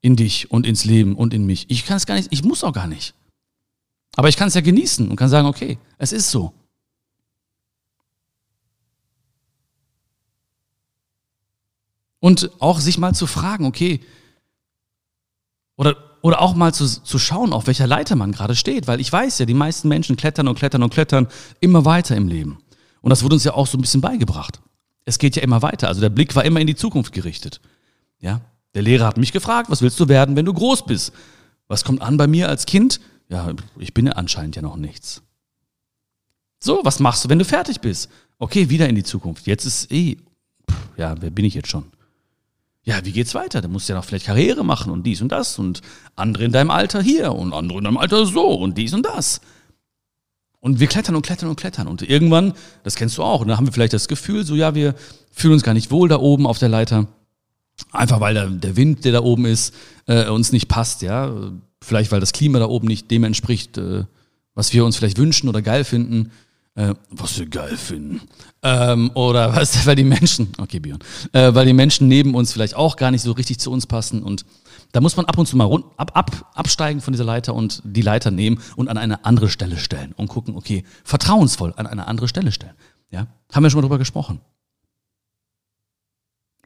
In 0.00 0.16
dich 0.16 0.50
und 0.50 0.66
ins 0.66 0.84
Leben 0.84 1.14
und 1.14 1.32
in 1.32 1.46
mich. 1.46 1.70
Ich 1.70 1.86
kann 1.86 1.96
es 1.96 2.06
gar 2.06 2.16
nicht, 2.16 2.32
ich 2.32 2.42
muss 2.42 2.64
auch 2.64 2.72
gar 2.72 2.88
nicht. 2.88 3.14
Aber 4.16 4.28
ich 4.28 4.36
kann 4.36 4.48
es 4.48 4.54
ja 4.54 4.60
genießen 4.60 5.08
und 5.08 5.14
kann 5.14 5.28
sagen, 5.28 5.46
okay, 5.46 5.78
es 5.96 6.10
ist 6.10 6.28
so. 6.28 6.52
Und 12.18 12.50
auch 12.58 12.80
sich 12.80 12.98
mal 12.98 13.14
zu 13.14 13.28
fragen, 13.28 13.64
okay, 13.64 14.00
oder 15.76 16.07
oder 16.22 16.40
auch 16.40 16.54
mal 16.54 16.74
zu, 16.74 16.86
zu 16.86 17.18
schauen, 17.18 17.52
auf 17.52 17.66
welcher 17.66 17.86
Leiter 17.86 18.16
man 18.16 18.32
gerade 18.32 18.56
steht, 18.56 18.86
weil 18.86 19.00
ich 19.00 19.12
weiß 19.12 19.38
ja, 19.38 19.46
die 19.46 19.54
meisten 19.54 19.88
Menschen 19.88 20.16
klettern 20.16 20.48
und 20.48 20.58
klettern 20.58 20.82
und 20.82 20.92
klettern 20.92 21.28
immer 21.60 21.84
weiter 21.84 22.16
im 22.16 22.28
Leben. 22.28 22.58
Und 23.00 23.10
das 23.10 23.22
wurde 23.22 23.34
uns 23.34 23.44
ja 23.44 23.54
auch 23.54 23.66
so 23.66 23.78
ein 23.78 23.80
bisschen 23.80 24.00
beigebracht. 24.00 24.60
Es 25.04 25.18
geht 25.18 25.36
ja 25.36 25.42
immer 25.42 25.62
weiter. 25.62 25.88
Also 25.88 26.00
der 26.00 26.10
Blick 26.10 26.34
war 26.34 26.44
immer 26.44 26.60
in 26.60 26.66
die 26.66 26.74
Zukunft 26.74 27.12
gerichtet. 27.12 27.60
Ja, 28.20 28.40
der 28.74 28.82
Lehrer 28.82 29.06
hat 29.06 29.16
mich 29.16 29.32
gefragt, 29.32 29.70
was 29.70 29.82
willst 29.82 29.98
du 30.00 30.08
werden, 30.08 30.36
wenn 30.36 30.44
du 30.44 30.52
groß 30.52 30.84
bist? 30.84 31.12
Was 31.68 31.84
kommt 31.84 32.02
an 32.02 32.16
bei 32.16 32.26
mir 32.26 32.48
als 32.48 32.66
Kind? 32.66 33.00
Ja, 33.28 33.52
ich 33.78 33.94
bin 33.94 34.06
ja 34.06 34.12
anscheinend 34.12 34.56
ja 34.56 34.62
noch 34.62 34.76
nichts. 34.76 35.22
So, 36.60 36.80
was 36.82 36.98
machst 36.98 37.24
du, 37.24 37.28
wenn 37.28 37.38
du 37.38 37.44
fertig 37.44 37.80
bist? 37.80 38.10
Okay, 38.38 38.68
wieder 38.68 38.88
in 38.88 38.94
die 38.94 39.04
Zukunft. 39.04 39.46
Jetzt 39.46 39.64
ist 39.64 39.92
eh, 39.92 40.16
ja, 40.96 41.14
wer 41.20 41.30
bin 41.30 41.44
ich 41.44 41.54
jetzt 41.54 41.68
schon? 41.68 41.84
Ja, 42.88 43.04
wie 43.04 43.12
geht's 43.12 43.34
weiter? 43.34 43.60
Du 43.60 43.68
musst 43.68 43.86
ja 43.90 43.94
noch 43.94 44.04
vielleicht 44.04 44.24
Karriere 44.24 44.64
machen 44.64 44.90
und 44.90 45.02
dies 45.02 45.20
und 45.20 45.30
das 45.30 45.58
und 45.58 45.82
andere 46.16 46.44
in 46.44 46.52
deinem 46.52 46.70
Alter 46.70 47.02
hier 47.02 47.34
und 47.34 47.52
andere 47.52 47.76
in 47.76 47.84
deinem 47.84 47.98
Alter 47.98 48.24
so 48.24 48.48
und 48.54 48.78
dies 48.78 48.94
und 48.94 49.04
das. 49.04 49.42
Und 50.60 50.80
wir 50.80 50.86
klettern 50.86 51.14
und 51.14 51.20
klettern 51.20 51.50
und 51.50 51.56
klettern. 51.56 51.86
Und 51.86 52.00
irgendwann, 52.00 52.54
das 52.84 52.94
kennst 52.94 53.18
du 53.18 53.22
auch, 53.22 53.42
und 53.42 53.48
da 53.48 53.58
haben 53.58 53.66
wir 53.66 53.74
vielleicht 53.74 53.92
das 53.92 54.08
Gefühl, 54.08 54.46
so 54.46 54.54
ja, 54.54 54.74
wir 54.74 54.94
fühlen 55.30 55.52
uns 55.52 55.64
gar 55.64 55.74
nicht 55.74 55.90
wohl 55.90 56.08
da 56.08 56.18
oben 56.18 56.46
auf 56.46 56.58
der 56.58 56.70
Leiter. 56.70 57.08
Einfach 57.92 58.20
weil 58.20 58.32
der, 58.32 58.46
der 58.48 58.74
Wind, 58.76 59.04
der 59.04 59.12
da 59.12 59.20
oben 59.20 59.44
ist, 59.44 59.74
äh, 60.06 60.26
uns 60.30 60.52
nicht 60.52 60.68
passt, 60.68 61.02
ja. 61.02 61.30
Vielleicht 61.82 62.10
weil 62.10 62.20
das 62.20 62.32
Klima 62.32 62.58
da 62.58 62.68
oben 62.68 62.88
nicht 62.88 63.10
dem 63.10 63.22
entspricht, 63.22 63.76
äh, 63.76 64.04
was 64.54 64.72
wir 64.72 64.86
uns 64.86 64.96
vielleicht 64.96 65.18
wünschen 65.18 65.50
oder 65.50 65.60
geil 65.60 65.84
finden 65.84 66.32
äh, 66.78 66.94
was 67.10 67.38
wir 67.38 67.46
geil 67.46 67.76
finden. 67.76 68.20
Ähm, 68.62 69.10
oder 69.14 69.54
was, 69.56 69.84
weil 69.84 69.96
die 69.96 70.04
Menschen, 70.04 70.52
okay, 70.58 70.78
Björn, 70.78 71.00
äh, 71.32 71.52
weil 71.54 71.66
die 71.66 71.72
Menschen 71.72 72.08
neben 72.08 72.34
uns 72.34 72.52
vielleicht 72.52 72.76
auch 72.76 72.96
gar 72.96 73.10
nicht 73.10 73.22
so 73.22 73.32
richtig 73.32 73.58
zu 73.58 73.70
uns 73.70 73.86
passen 73.86 74.22
und 74.22 74.44
da 74.92 75.02
muss 75.02 75.16
man 75.16 75.26
ab 75.26 75.36
und 75.36 75.46
zu 75.46 75.56
mal 75.56 75.64
rund, 75.64 75.84
ab, 75.98 76.12
ab, 76.14 76.50
absteigen 76.54 77.02
von 77.02 77.12
dieser 77.12 77.24
Leiter 77.24 77.54
und 77.54 77.82
die 77.84 78.00
Leiter 78.00 78.30
nehmen 78.30 78.62
und 78.76 78.88
an 78.88 78.96
eine 78.96 79.24
andere 79.26 79.50
Stelle 79.50 79.76
stellen 79.76 80.14
und 80.16 80.28
gucken, 80.28 80.56
okay, 80.56 80.84
vertrauensvoll 81.04 81.74
an 81.76 81.86
eine 81.86 82.06
andere 82.06 82.26
Stelle 82.26 82.52
stellen. 82.52 82.72
Ja, 83.10 83.26
haben 83.52 83.62
wir 83.62 83.70
schon 83.70 83.78
mal 83.78 83.82
drüber 83.82 83.98
gesprochen. 83.98 84.40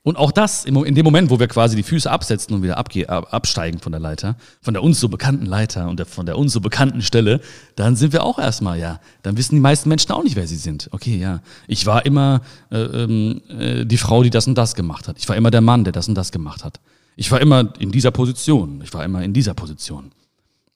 Und 0.05 0.17
auch 0.17 0.33
das, 0.33 0.65
in 0.65 0.95
dem 0.97 1.05
Moment, 1.05 1.31
wo 1.31 1.39
wir 1.39 1.47
quasi 1.47 1.77
die 1.77 1.85
Füße 1.85 2.11
absetzen 2.11 2.57
und 2.57 2.65
wieder 2.65 2.77
absteigen 2.77 3.79
von 3.79 3.93
der 3.93 4.01
Leiter, 4.01 4.37
von 4.61 4.75
der 4.75 4.83
uns 4.83 4.99
so 4.99 5.09
bekannten 5.09 5.47
Leiter 5.47 5.89
und 5.89 5.99
der, 5.99 6.07
von 6.07 6.27
der 6.27 6.37
uns 6.37 6.53
so 6.53 6.61
bekannten 6.61 7.03
Stelle, 7.03 7.41
dann 7.77 7.95
sind 7.95 8.13
wir 8.13 8.25
auch 8.25 8.41
erstmal, 8.41 8.81
ja, 8.81 8.99
dann 9.23 9.37
wissen 9.37 9.55
die 9.55 9.61
meisten 9.61 9.89
Menschen 9.89 10.11
auch 10.11 10.25
nicht, 10.25 10.35
wer 10.35 10.49
sie 10.49 10.57
sind. 10.57 10.89
Okay, 10.91 11.19
ja, 11.19 11.41
ich 11.69 11.87
war 11.87 12.05
immer 12.05 12.41
äh, 12.73 12.79
ähm, 12.79 13.43
äh, 13.49 13.87
die 13.87 13.97
Frau, 13.97 14.25
die 14.25 14.31
das 14.31 14.49
und 14.49 14.57
das 14.57 14.75
gemacht 14.75 15.07
hat. 15.07 15.19
Ich 15.19 15.29
war 15.29 15.37
immer 15.37 15.53
der 15.53 15.61
Mann, 15.61 15.85
der 15.85 15.93
das 15.93 16.09
und 16.09 16.17
das 16.17 16.33
gemacht 16.33 16.65
hat. 16.65 16.81
Ich 17.15 17.31
war 17.31 17.41
immer 17.41 17.73
in 17.79 17.93
dieser 17.93 18.11
Position. 18.11 18.81
Ich 18.83 18.93
war 18.93 19.05
immer 19.05 19.23
in 19.23 19.33
dieser 19.33 19.55
Position. 19.55 20.11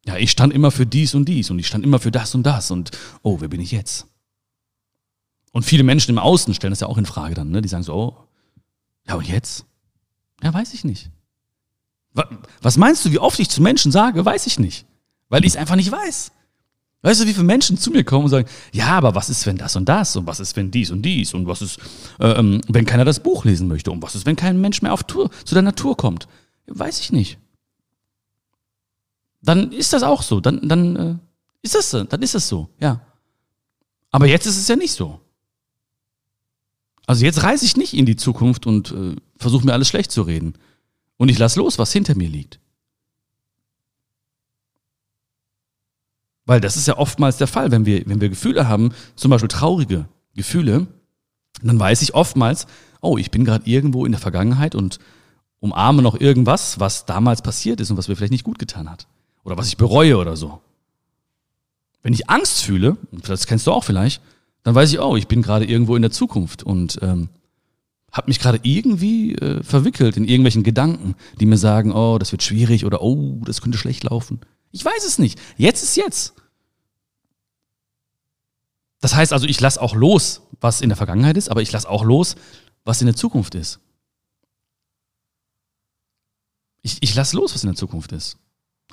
Ja, 0.07 0.17
ich 0.17 0.31
stand 0.31 0.53
immer 0.53 0.71
für 0.71 0.87
dies 0.87 1.17
und 1.17 1.29
dies 1.29 1.51
und 1.51 1.59
ich 1.59 1.67
stand 1.67 1.85
immer 1.85 1.99
für 1.99 2.13
das 2.13 2.33
und 2.37 2.45
das 2.45 2.71
und 2.71 2.93
oh, 3.23 3.41
wer 3.41 3.49
bin 3.49 3.61
ich 3.61 3.73
jetzt? 3.73 4.07
Und 5.51 5.65
viele 5.65 5.83
Menschen 5.83 6.13
im 6.13 6.19
Außen 6.19 6.55
stellen 6.55 6.71
das 6.71 6.81
ja 6.81 6.87
auch 6.87 6.99
in 6.99 7.07
Frage 7.07 7.35
dann, 7.35 7.51
ne? 7.51 7.61
Die 7.61 7.69
sagen 7.69 7.83
so, 7.83 7.95
oh, 7.95 8.26
ja, 9.09 9.15
und 9.15 9.27
jetzt? 9.27 9.65
Ja, 10.43 10.53
weiß 10.53 10.75
ich 10.75 10.85
nicht. 10.85 11.11
Was 12.63 12.77
meinst 12.77 13.05
du, 13.05 13.11
wie 13.11 13.19
oft 13.19 13.39
ich 13.39 13.51
zu 13.51 13.63
Menschen 13.63 13.93
sage, 13.93 14.25
weiß 14.25 14.47
ich 14.47 14.59
nicht. 14.59 14.87
Weil 15.29 15.45
ich 15.45 15.53
es 15.53 15.57
einfach 15.57 15.77
nicht 15.77 15.91
weiß. 15.91 16.33
Weißt 17.03 17.21
du, 17.21 17.27
wie 17.27 17.35
viele 17.35 17.45
Menschen 17.45 17.79
zu 17.79 17.91
mir 17.91 18.05
kommen 18.05 18.25
und 18.25 18.31
sagen, 18.31 18.49
ja, 18.73 18.89
aber 18.89 19.15
was 19.15 19.29
ist, 19.29 19.47
wenn 19.47 19.59
das 19.59 19.77
und 19.77 19.89
das 19.89 20.17
und 20.17 20.27
was 20.27 20.41
ist, 20.41 20.57
wenn 20.57 20.71
dies 20.71 20.91
und 20.91 21.03
dies 21.03 21.35
und 21.35 21.47
was 21.47 21.63
ist, 21.63 21.79
äh, 22.19 22.31
ähm, 22.31 22.63
wenn 22.69 22.87
keiner 22.87 23.05
das 23.05 23.21
Buch 23.21 23.45
lesen 23.45 23.69
möchte 23.69 23.91
und 23.91 24.03
was 24.03 24.15
ist, 24.15 24.27
wenn 24.27 24.35
kein 24.37 24.61
Mensch 24.61 24.83
mehr 24.83 24.93
auf 24.93 25.05
Tour, 25.05 25.31
zu 25.45 25.55
der 25.55 25.63
Natur 25.63 25.97
kommt? 25.97 26.27
Weiß 26.67 27.01
ich 27.01 27.13
nicht. 27.13 27.39
Dann 29.43 29.71
ist 29.73 29.93
das 29.93 30.03
auch 30.03 30.23
so. 30.23 30.41
Dann, 30.41 30.69
dann 30.69 30.97
äh, 30.97 31.15
ist 31.63 31.75
das 31.75 31.91
so. 31.91 32.03
Dann 32.03 32.23
ist 32.23 32.35
es 32.35 32.49
so, 32.49 32.71
ja. 32.81 33.01
Aber 34.11 34.27
jetzt 34.27 34.47
ist 34.47 34.57
es 34.57 34.67
ja 34.67 34.77
nicht 34.77 34.93
so. 34.93 35.21
Also 37.07 37.25
jetzt 37.25 37.43
reise 37.43 37.65
ich 37.65 37.77
nicht 37.77 37.95
in 37.95 38.05
die 38.05 38.17
Zukunft 38.17 38.67
und 38.67 38.91
äh, 38.91 39.17
versuche 39.37 39.65
mir 39.65 39.73
alles 39.73 39.89
schlecht 39.89 40.11
zu 40.11 40.23
reden. 40.23 40.55
Und 41.17 41.29
ich 41.29 41.39
lasse 41.39 41.61
los, 41.61 41.79
was 41.79 41.93
hinter 41.93 42.17
mir 42.17 42.29
liegt. 42.29 42.59
Weil 46.45 46.61
das 46.61 46.77
ist 46.77 46.87
ja 46.87 46.97
oftmals 46.97 47.39
der 47.39 47.47
Fall, 47.47 47.71
wenn 47.71 47.87
wir, 47.87 48.07
wenn 48.07 48.21
wir 48.21 48.29
Gefühle 48.29 48.69
haben, 48.69 48.93
zum 49.17 49.31
Beispiel 49.31 49.49
traurige 49.49 50.09
Gefühle, 50.35 50.87
dann 51.63 51.79
weiß 51.79 52.03
ich 52.03 52.15
oftmals, 52.15 52.67
oh, 53.01 53.19
ich 53.19 53.31
bin 53.31 53.45
gerade 53.45 53.69
irgendwo 53.69 54.05
in 54.05 54.13
der 54.13 54.21
Vergangenheit 54.21 54.75
und 54.75 54.99
umarme 55.61 56.03
noch 56.03 56.21
irgendwas, 56.21 56.79
was 56.79 57.07
damals 57.07 57.43
passiert 57.43 57.81
ist 57.81 57.91
und 57.91 57.97
was 57.97 58.09
mir 58.09 58.17
vielleicht 58.17 58.33
nicht 58.33 58.45
gut 58.45 58.59
getan 58.59 58.91
hat. 58.91 59.07
Oder 59.43 59.57
was 59.57 59.69
ich 59.69 59.77
bereue 59.77 60.19
oder 60.19 60.37
so. 60.37 60.61
Wenn 62.03 62.13
ich 62.13 62.29
Angst 62.29 62.63
fühle, 62.63 62.97
das 63.11 63.47
kennst 63.47 63.67
du 63.67 63.73
auch 63.73 63.85
vielleicht, 63.85 64.21
dann 64.67 64.75
weiß 64.75 64.93
ich, 64.93 64.99
oh, 64.99 65.15
ich 65.15 65.29
bin 65.29 65.43
gerade 65.43 65.65
irgendwo 65.65 65.95
in 65.95 66.03
der 66.03 66.11
Zukunft 66.11 66.65
und 66.65 66.99
ähm, 67.01 67.29
habe 68.11 68.27
mich 68.27 68.41
gerade 68.41 68.59
irgendwie 68.65 69.37
äh, 69.37 69.63
verwickelt 69.63 70.17
in 70.17 70.25
irgendwelchen 70.25 70.65
Gedanken, 70.65 71.15
die 71.39 71.47
mir 71.47 71.57
sagen, 71.57 71.93
oh, 71.93 72.19
das 72.19 72.33
wird 72.33 72.43
schwierig 72.43 72.85
oder 72.85 73.01
oh, 73.01 73.41
das 73.45 73.63
könnte 73.63 73.79
schlecht 73.79 74.03
laufen. 74.03 74.41
Ich 74.73 74.85
weiß 74.85 75.07
es 75.07 75.21
nicht. 75.21 75.39
Jetzt 75.57 75.85
ist 75.85 75.97
jetzt. 75.97 76.35
Das 79.01 79.15
heißt 79.15 79.33
also, 79.33 79.47
ich 79.47 79.61
lasse 79.61 79.81
auch 79.81 79.95
los, 79.95 80.43
was 80.61 80.81
in 80.81 80.89
der 80.89 80.97
Vergangenheit 80.97 81.37
ist, 81.37 81.49
aber 81.49 81.63
ich 81.63 81.71
lasse 81.71 81.89
auch 81.89 82.03
los, 82.03 82.35
was 82.85 83.01
in 83.01 83.07
der 83.07 83.15
Zukunft 83.15 83.55
ist. 83.55 83.79
Ich, 86.83 86.97
ich 87.03 87.15
lasse 87.15 87.37
los, 87.37 87.55
was 87.55 87.63
in 87.63 87.71
der 87.71 87.77
Zukunft 87.77 88.11
ist. 88.11 88.37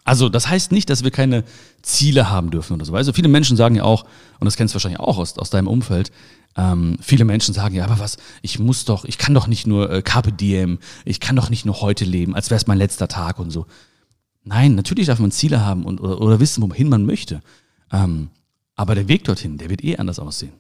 Also 0.03 0.29
das 0.29 0.49
heißt 0.49 0.71
nicht, 0.71 0.89
dass 0.89 1.03
wir 1.03 1.11
keine 1.11 1.43
Ziele 1.81 2.29
haben 2.29 2.51
dürfen 2.51 2.73
oder 2.73 2.85
so. 2.85 2.93
Also 2.93 3.13
viele 3.13 3.29
Menschen 3.29 3.55
sagen 3.55 3.75
ja 3.75 3.83
auch, 3.83 4.03
und 4.39 4.45
das 4.45 4.57
kennst 4.57 4.73
du 4.73 4.75
wahrscheinlich 4.75 4.99
auch 4.99 5.17
aus, 5.17 5.37
aus 5.37 5.49
deinem 5.49 5.67
Umfeld, 5.67 6.11
ähm, 6.55 6.97
viele 7.01 7.25
Menschen 7.25 7.53
sagen 7.53 7.75
ja, 7.75 7.85
aber 7.85 7.99
was, 7.99 8.17
ich 8.41 8.59
muss 8.59 8.85
doch, 8.85 9.05
ich 9.05 9.17
kann 9.17 9.33
doch 9.33 9.47
nicht 9.47 9.65
nur 9.65 9.89
äh, 9.89 10.01
Carpe 10.01 10.31
Diem, 10.31 10.79
ich 11.05 11.19
kann 11.19 11.35
doch 11.35 11.49
nicht 11.49 11.65
nur 11.65 11.81
heute 11.81 12.05
leben, 12.05 12.35
als 12.35 12.49
wäre 12.49 12.57
es 12.57 12.67
mein 12.67 12.77
letzter 12.77 13.07
Tag 13.07 13.39
und 13.39 13.49
so. 13.49 13.65
Nein, 14.43 14.75
natürlich 14.75 15.07
darf 15.07 15.19
man 15.19 15.31
Ziele 15.31 15.65
haben 15.65 15.85
und, 15.85 16.01
oder, 16.01 16.21
oder 16.21 16.39
wissen, 16.39 16.61
wohin 16.61 16.89
man 16.89 17.05
möchte. 17.05 17.41
Ähm, 17.91 18.29
aber 18.75 18.93
der 18.95 19.07
Weg 19.07 19.23
dorthin, 19.23 19.57
der 19.57 19.69
wird 19.69 19.83
eh 19.83 19.97
anders 19.97 20.19
aussehen. 20.19 20.53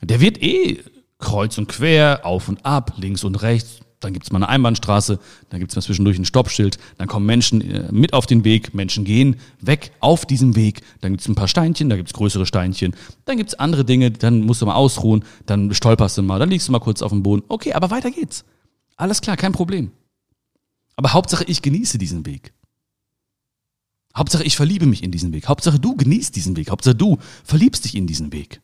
Der 0.00 0.20
wird 0.20 0.42
eh 0.42 0.82
kreuz 1.18 1.58
und 1.58 1.68
quer, 1.68 2.20
auf 2.24 2.48
und 2.48 2.64
ab, 2.64 2.94
links 2.96 3.22
und 3.22 3.36
rechts, 3.42 3.80
dann 4.04 4.12
gibt 4.12 4.26
es 4.26 4.32
mal 4.32 4.38
eine 4.38 4.48
Einbahnstraße, 4.48 5.18
dann 5.50 5.60
gibt 5.60 5.72
es 5.72 5.76
mal 5.76 5.82
zwischendurch 5.82 6.18
ein 6.18 6.24
Stoppschild, 6.24 6.78
dann 6.98 7.08
kommen 7.08 7.26
Menschen 7.26 7.60
äh, 7.60 7.90
mit 7.92 8.12
auf 8.12 8.26
den 8.26 8.44
Weg, 8.44 8.74
Menschen 8.74 9.04
gehen 9.04 9.36
weg 9.60 9.92
auf 10.00 10.26
diesem 10.26 10.56
Weg, 10.56 10.82
dann 11.00 11.12
gibt 11.12 11.22
es 11.22 11.28
ein 11.28 11.34
paar 11.34 11.48
Steinchen, 11.48 11.88
da 11.88 11.96
gibt 11.96 12.08
es 12.08 12.14
größere 12.14 12.46
Steinchen, 12.46 12.94
dann 13.24 13.36
gibt 13.36 13.50
es 13.50 13.58
andere 13.58 13.84
Dinge, 13.84 14.10
dann 14.10 14.40
musst 14.40 14.62
du 14.62 14.66
mal 14.66 14.74
ausruhen, 14.74 15.24
dann 15.46 15.72
stolperst 15.74 16.18
du 16.18 16.22
mal, 16.22 16.38
dann 16.38 16.50
liegst 16.50 16.68
du 16.68 16.72
mal 16.72 16.80
kurz 16.80 17.02
auf 17.02 17.10
dem 17.10 17.22
Boden. 17.22 17.42
Okay, 17.48 17.72
aber 17.72 17.90
weiter 17.90 18.10
geht's. 18.10 18.44
Alles 18.96 19.20
klar, 19.20 19.36
kein 19.36 19.52
Problem. 19.52 19.92
Aber 20.96 21.12
Hauptsache, 21.12 21.44
ich 21.44 21.62
genieße 21.62 21.98
diesen 21.98 22.26
Weg. 22.26 22.52
Hauptsache, 24.14 24.44
ich 24.44 24.56
verliebe 24.56 24.86
mich 24.86 25.02
in 25.02 25.10
diesen 25.10 25.32
Weg. 25.32 25.48
Hauptsache, 25.48 25.80
du 25.80 25.96
genießt 25.96 26.36
diesen 26.36 26.56
Weg. 26.56 26.70
Hauptsache, 26.70 26.94
du 26.94 27.18
verliebst 27.44 27.84
dich 27.84 27.94
in 27.94 28.06
diesen 28.06 28.32
Weg. 28.32 28.60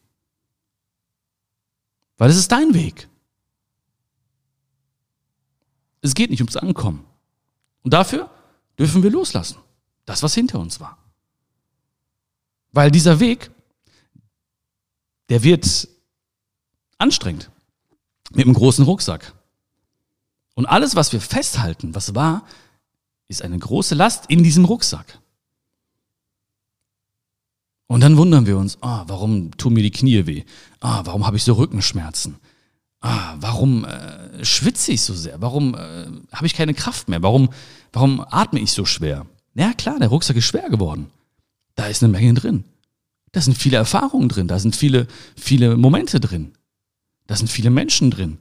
Weil 2.18 2.30
es 2.30 2.36
ist 2.36 2.52
dein 2.52 2.74
Weg. 2.74 3.08
Es 6.00 6.14
geht 6.14 6.30
nicht 6.30 6.40
ums 6.40 6.56
Ankommen. 6.56 7.04
Und 7.82 7.94
dafür 7.94 8.30
dürfen 8.78 9.02
wir 9.02 9.10
loslassen. 9.10 9.58
Das, 10.04 10.22
was 10.22 10.34
hinter 10.34 10.58
uns 10.58 10.80
war. 10.80 10.98
Weil 12.72 12.90
dieser 12.90 13.20
Weg, 13.20 13.50
der 15.28 15.42
wird 15.42 15.88
anstrengend. 16.98 17.50
Mit 18.30 18.44
einem 18.44 18.54
großen 18.54 18.84
Rucksack. 18.84 19.34
Und 20.54 20.66
alles, 20.66 20.96
was 20.96 21.12
wir 21.12 21.20
festhalten, 21.20 21.94
was 21.94 22.14
war, 22.14 22.44
ist 23.28 23.42
eine 23.42 23.58
große 23.58 23.94
Last 23.94 24.26
in 24.28 24.42
diesem 24.42 24.64
Rucksack. 24.64 25.20
Und 27.86 28.00
dann 28.00 28.16
wundern 28.16 28.46
wir 28.46 28.58
uns, 28.58 28.82
ah, 28.82 29.04
warum 29.06 29.56
tun 29.56 29.72
mir 29.72 29.82
die 29.82 29.90
Knie 29.90 30.26
weh? 30.26 30.44
Ah, 30.80 31.02
warum 31.04 31.26
habe 31.26 31.36
ich 31.36 31.44
so 31.44 31.54
Rückenschmerzen? 31.54 32.36
Ah, 33.00 33.36
warum 33.40 33.84
äh, 33.84 34.44
schwitze 34.44 34.92
ich 34.92 35.02
so 35.02 35.14
sehr? 35.14 35.40
Warum 35.40 35.74
äh, 35.74 36.06
habe 36.32 36.46
ich 36.46 36.54
keine 36.54 36.74
Kraft 36.74 37.08
mehr? 37.08 37.22
Warum, 37.22 37.50
warum 37.92 38.20
atme 38.20 38.60
ich 38.60 38.72
so 38.72 38.84
schwer? 38.84 39.26
Ja 39.54 39.72
klar, 39.72 39.98
der 39.98 40.08
Rucksack 40.08 40.36
ist 40.36 40.46
schwer 40.46 40.68
geworden. 40.70 41.10
Da 41.74 41.86
ist 41.86 42.02
eine 42.02 42.12
Menge 42.12 42.34
drin. 42.34 42.64
Da 43.32 43.40
sind 43.40 43.56
viele 43.56 43.76
Erfahrungen 43.76 44.28
drin, 44.28 44.48
da 44.48 44.58
sind 44.58 44.74
viele, 44.74 45.06
viele 45.36 45.76
Momente 45.76 46.18
drin. 46.18 46.52
Da 47.26 47.36
sind 47.36 47.48
viele 47.48 47.70
Menschen 47.70 48.10
drin. 48.10 48.38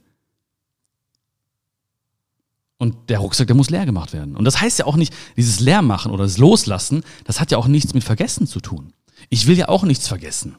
Und 2.78 3.10
der 3.10 3.18
Rucksack, 3.18 3.48
der 3.48 3.56
muss 3.56 3.70
leer 3.70 3.86
gemacht 3.86 4.12
werden. 4.12 4.36
Und 4.36 4.44
das 4.44 4.60
heißt 4.60 4.78
ja 4.78 4.86
auch 4.86 4.96
nicht, 4.96 5.12
dieses 5.36 5.60
Leermachen 5.60 6.12
oder 6.12 6.22
das 6.22 6.38
Loslassen, 6.38 7.02
das 7.24 7.40
hat 7.40 7.50
ja 7.50 7.58
auch 7.58 7.66
nichts 7.66 7.92
mit 7.92 8.04
Vergessen 8.04 8.46
zu 8.46 8.60
tun. 8.60 8.92
Ich 9.28 9.46
will 9.46 9.58
ja 9.58 9.68
auch 9.68 9.82
nichts 9.82 10.06
vergessen. 10.06 10.56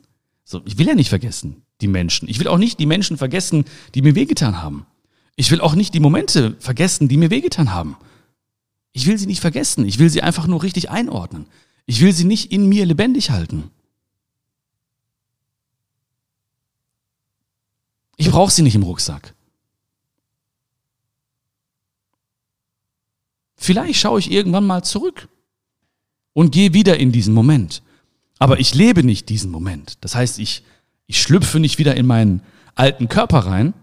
So, 0.52 0.64
ich 0.66 0.80
will 0.80 0.88
ja 0.88 0.96
nicht 0.96 1.10
vergessen, 1.10 1.62
die 1.80 1.88
Menschen. 1.88 2.28
Ich 2.28 2.40
will 2.40 2.48
auch 2.48 2.58
nicht 2.58 2.80
die 2.80 2.88
Menschen 2.88 3.18
vergessen, 3.18 3.66
die 3.94 4.02
mir 4.02 4.16
wehgetan 4.16 4.64
haben. 4.64 4.88
Ich 5.36 5.52
will 5.52 5.62
auch 5.62 5.76
nicht 5.76 5.94
die 5.94 6.00
Momente 6.00 6.56
vergessen, 6.60 7.08
die 7.08 7.18
mir 7.18 7.30
wehgetan 7.30 7.72
haben. 7.72 7.96
Ich 8.92 9.06
will 9.06 9.16
sie 9.20 9.28
nicht 9.28 9.42
vergessen. 9.42 9.86
Ich 9.86 10.00
will 10.00 10.10
sie 10.10 10.24
einfach 10.24 10.48
nur 10.48 10.64
richtig 10.64 10.90
einordnen. 10.90 11.46
Ich 11.86 12.02
will 12.02 12.14
sie 12.14 12.24
nicht 12.24 12.52
in 12.52 12.68
mir 12.68 12.88
lebendig 12.88 13.30
halten. 13.30 13.70
Ich 18.18 18.32
brauche 18.32 18.52
sie 18.52 18.64
nicht 18.64 18.74
im 18.74 18.82
Rucksack. 18.82 19.36
Vielleicht 23.56 24.00
schaue 24.00 24.18
ich 24.18 24.32
irgendwann 24.32 24.66
mal 24.66 24.84
zurück 24.84 25.28
und 26.34 26.52
gehe 26.52 26.74
wieder 26.74 26.98
in 26.98 27.12
diesen 27.12 27.36
Moment. 27.36 27.84
Aber 28.40 28.60
ich 28.60 28.74
lebe 28.74 29.04
nicht 29.04 29.28
diesen 29.30 29.52
Moment. 29.52 29.98
Das 30.02 30.16
heißt, 30.16 30.40
ich, 30.40 30.64
ich 31.06 31.22
schlüpfe 31.22 31.60
nicht 31.60 31.78
wieder 31.78 31.96
in 31.96 32.08
meinen 32.08 32.42
alten 32.74 33.10
Körper 33.10 33.40
rein, 33.40 33.74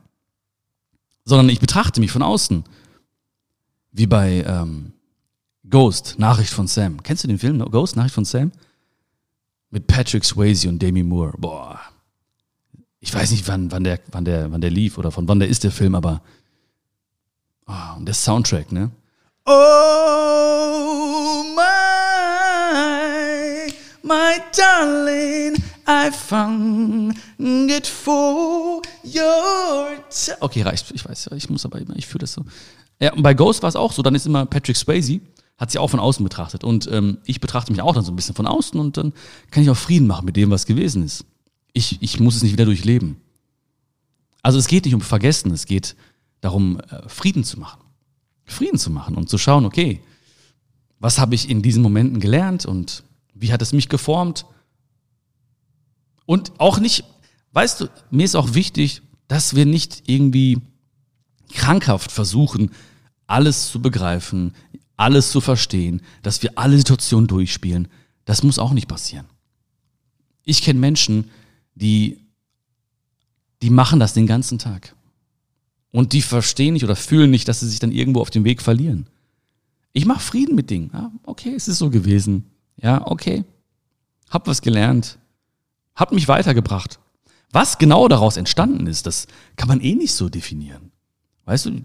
sondern 1.25 1.51
ich 1.51 1.61
betrachte 1.61 2.01
mich 2.01 2.11
von 2.11 2.23
außen. 2.23 2.65
Wie 3.93 4.07
bei 4.07 4.43
ähm, 4.47 4.93
Ghost, 5.69 6.19
Nachricht 6.19 6.53
von 6.53 6.67
Sam. 6.67 7.03
Kennst 7.03 7.23
du 7.23 7.29
den 7.29 7.39
Film 7.39 7.59
Ghost, 7.71 7.97
Nachricht 7.97 8.15
von 8.15 8.25
Sam? 8.25 8.51
Mit 9.71 9.87
Patrick 9.87 10.25
Swayze 10.25 10.69
und 10.69 10.81
Demi 10.81 11.03
Moore. 11.03 11.35
Boah. 11.37 11.81
Ich 13.01 13.13
weiß 13.13 13.31
nicht, 13.33 13.47
wann, 13.49 13.71
wann, 13.71 13.85
der, 13.85 14.01
wann, 14.11 14.25
der, 14.25 14.51
wann 14.51 14.61
der 14.61 14.71
lief 14.71 14.97
oder 14.97 15.11
von 15.11 15.29
wann 15.29 15.39
der 15.39 15.49
ist 15.49 15.65
der 15.65 15.71
Film, 15.71 15.95
aber. 15.95 16.23
Oh, 17.67 17.97
und 17.99 18.07
der 18.07 18.15
Soundtrack, 18.15 18.73
ne? 18.73 18.91
Oh 19.45 21.16
my, 24.07 24.39
darling, 24.57 25.63
I 25.87 26.11
found 26.11 27.17
it 27.39 27.87
for 27.87 28.81
your 29.05 29.87
time. 30.11 30.37
Okay, 30.41 30.63
reicht. 30.63 30.91
Ich 30.93 31.05
weiß, 31.07 31.31
ich 31.37 31.51
muss 31.51 31.65
aber 31.65 31.81
immer, 31.81 31.97
ich 31.97 32.07
fühle 32.07 32.21
das 32.21 32.33
so. 32.33 32.45
Ja, 33.01 33.13
und 33.13 33.23
bei 33.23 33.35
Ghost 33.35 33.63
war 33.63 33.69
es 33.69 33.77
auch 33.77 33.93
so. 33.93 34.03
Dann 34.03 34.15
ist 34.15 34.27
immer 34.27 34.47
Patrick 34.47 34.77
Swayze, 34.77 35.21
hat 35.59 35.71
sie 35.71 35.79
auch 35.79 35.89
von 35.89 36.01
außen 36.01 36.25
betrachtet. 36.25 36.65
Und 36.65 36.89
ähm, 36.91 37.19
ich 37.25 37.41
betrachte 37.41 37.73
mich 37.73 37.83
auch 37.83 37.95
dann 37.95 38.05
so 38.05 38.13
ein 38.13 38.17
bisschen 38.17 38.35
von 38.35 38.47
außen 38.47 38.79
und 38.79 38.97
dann 38.97 39.13
kann 39.51 39.63
ich 39.63 39.71
auch 39.71 39.77
Frieden 39.77 40.07
machen 40.07 40.25
mit 40.25 40.37
dem, 40.37 40.51
was 40.51 40.67
gewesen 40.67 41.03
ist. 41.03 41.25
Ich, 41.73 42.01
ich 42.01 42.21
muss 42.21 42.37
es 42.37 42.43
nicht 42.43 42.53
wieder 42.53 42.65
durchleben. 42.65 43.17
Also 44.43 44.59
es 44.59 44.69
geht 44.69 44.85
nicht 44.85 44.95
um 44.95 45.01
Vergessen, 45.01 45.51
es 45.51 45.67
geht 45.67 45.97
darum, 46.41 46.81
äh, 46.81 47.09
Frieden 47.09 47.45
zu 47.45 47.59
machen. 47.59 47.83
Frieden 48.45 48.79
zu 48.79 48.91
machen 48.91 49.17
und 49.17 49.29
zu 49.29 49.39
schauen, 49.39 49.65
okay, 49.65 50.01
was 51.01 51.19
habe 51.19 51.35
ich 51.35 51.51
in 51.51 51.63
diesen 51.63 51.83
Momenten 51.83 52.21
gelernt 52.21 52.65
und 52.65 53.03
wie 53.39 53.53
hat 53.53 53.63
es 53.63 53.73
mich 53.73 53.89
geformt? 53.89 54.47
Und 56.25 56.59
auch 56.59 56.79
nicht, 56.79 57.05
weißt 57.53 57.81
du, 57.81 57.89
mir 58.11 58.25
ist 58.25 58.35
auch 58.35 58.55
wichtig, 58.55 59.03
dass 59.29 59.55
wir 59.55 59.67
nicht 59.67 60.05
irgendwie 60.07 60.59
krankhaft 61.53 62.11
versuchen, 62.11 62.71
alles 63.27 63.71
zu 63.71 63.81
begreifen, 63.81 64.55
alles 64.97 65.31
zu 65.31 65.41
verstehen, 65.41 66.03
dass 66.23 66.43
wir 66.43 66.59
alle 66.59 66.77
Situationen 66.77 67.29
durchspielen. 67.29 67.89
Das 68.25 68.43
muss 68.43 68.59
auch 68.59 68.73
nicht 68.73 68.89
passieren. 68.89 69.27
Ich 70.45 70.63
kenne 70.63 70.81
Menschen, 70.81 71.31
die, 71.75 72.21
die 73.63 73.71
machen 73.71 74.01
das 74.01 74.15
den 74.15 74.27
ganzen 74.27 74.59
Tag. 74.59 74.95
Und 75.91 76.13
die 76.13 76.23
verstehen 76.23 76.75
nicht 76.75 76.85
oder 76.85 76.97
fühlen 76.97 77.31
nicht, 77.31 77.49
dass 77.49 77.61
sie 77.61 77.69
sich 77.69 77.79
dann 77.79 77.93
irgendwo 77.93 78.21
auf 78.21 78.31
dem 78.31 78.45
Weg 78.45 78.63
verlieren. 78.63 79.07
Ich 79.93 80.05
mache 80.05 80.21
Frieden 80.21 80.55
mit 80.55 80.71
Dingen. 80.71 80.91
Ja, 80.93 81.11
okay, 81.23 81.55
es 81.55 81.69
ist 81.69 81.79
so 81.79 81.91
gewesen. 81.91 82.45
Ja, 82.77 83.07
okay. 83.07 83.45
Hab 84.31 84.47
was 84.47 84.63
gelernt 84.63 85.19
hat 85.97 86.13
mich 86.13 86.29
weitergebracht. 86.29 87.01
Was 87.51 87.79
genau 87.79 88.07
daraus 88.07 88.37
entstanden 88.37 88.87
ist, 88.87 89.07
das 89.07 89.27
kann 89.57 89.69
man 89.69 89.81
eh 89.81 89.95
nicht 89.95 90.15
so 90.15 90.29
definieren. 90.29 90.93
Weißt 91.47 91.67
du, 91.67 91.83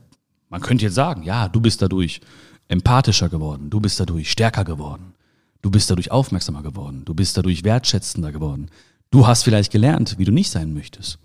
man 0.50 0.62
könnte 0.62 0.86
jetzt 0.86 0.96
sagen, 0.96 1.24
ja, 1.24 1.48
du 1.48 1.62
bist 1.62 1.82
dadurch 1.82 2.20
empathischer 2.68 3.30
geworden, 3.30 3.70
du 3.70 3.80
bist 3.80 4.00
dadurch 4.00 4.30
stärker 4.30 4.66
geworden, 4.66 5.14
du 5.62 5.72
bist 5.72 5.90
dadurch 5.90 6.12
aufmerksamer 6.12 6.62
geworden, 6.62 7.06
du 7.06 7.14
bist 7.14 7.38
dadurch 7.38 7.64
wertschätzender 7.64 8.32
geworden. 8.32 8.70
Du 9.12 9.28
hast 9.28 9.44
vielleicht 9.44 9.72
gelernt, 9.72 10.18
wie 10.18 10.26
du 10.26 10.32
nicht 10.32 10.50
sein 10.50 10.74
möchtest. 10.74 11.20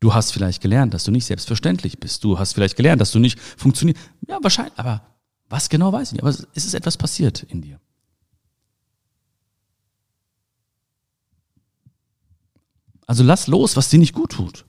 Du 0.00 0.14
hast 0.14 0.32
vielleicht 0.32 0.62
gelernt, 0.62 0.94
dass 0.94 1.04
du 1.04 1.10
nicht 1.10 1.24
selbstverständlich 1.24 1.98
bist. 1.98 2.22
Du 2.24 2.38
hast 2.38 2.52
vielleicht 2.52 2.76
gelernt, 2.76 3.00
dass 3.00 3.12
du 3.12 3.18
nicht 3.18 3.38
funktionierst. 3.40 4.00
Ja, 4.28 4.38
wahrscheinlich, 4.42 4.74
aber 4.76 5.02
was 5.48 5.68
genau 5.68 5.92
weiß 5.92 6.08
ich 6.08 6.12
nicht. 6.14 6.22
Aber 6.22 6.30
es 6.30 6.64
ist 6.64 6.74
etwas 6.74 6.96
passiert 6.96 7.42
in 7.44 7.62
dir. 7.62 7.78
Also 13.06 13.22
lass 13.22 13.46
los, 13.46 13.76
was 13.76 13.88
dir 13.88 13.98
nicht 13.98 14.12
gut 14.12 14.32
tut. 14.32 14.64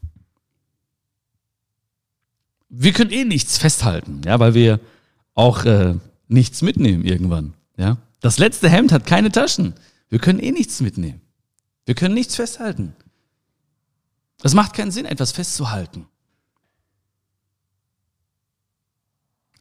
Wir 2.69 2.93
können 2.93 3.11
eh 3.11 3.25
nichts 3.25 3.57
festhalten, 3.57 4.21
ja, 4.25 4.39
weil 4.39 4.53
wir 4.53 4.79
auch 5.33 5.65
äh, 5.65 5.95
nichts 6.27 6.61
mitnehmen 6.61 7.05
irgendwann. 7.05 7.53
Ja, 7.77 7.97
das 8.19 8.37
letzte 8.37 8.69
Hemd 8.69 8.91
hat 8.91 9.05
keine 9.05 9.31
Taschen. 9.31 9.73
Wir 10.09 10.19
können 10.19 10.39
eh 10.39 10.51
nichts 10.51 10.81
mitnehmen. 10.81 11.21
Wir 11.85 11.95
können 11.95 12.13
nichts 12.13 12.35
festhalten. 12.35 12.95
Es 14.43 14.53
macht 14.53 14.73
keinen 14.73 14.91
Sinn, 14.91 15.05
etwas 15.05 15.31
festzuhalten. 15.31 16.05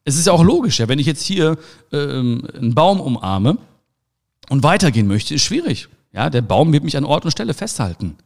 Es 0.05 0.17
ist 0.17 0.27
ja 0.27 0.33
auch 0.33 0.45
logisch, 0.45 0.79
ja, 0.79 0.89
wenn 0.89 0.99
ich 0.99 1.07
jetzt 1.07 1.25
hier 1.25 1.59
ähm, 1.93 2.47
einen 2.55 2.75
Baum 2.75 3.01
umarme 3.01 3.59
und 4.49 4.63
weitergehen 4.63 5.07
möchte, 5.07 5.35
ist 5.35 5.43
schwierig. 5.43 5.89
Ja, 6.13 6.31
der 6.31 6.43
Baum 6.43 6.73
wird 6.73 6.85
mich 6.85 6.97
an 6.97 7.05
Ort 7.05 7.25
und 7.25 7.31
Stelle 7.33 7.55
festhalten. 7.55 8.17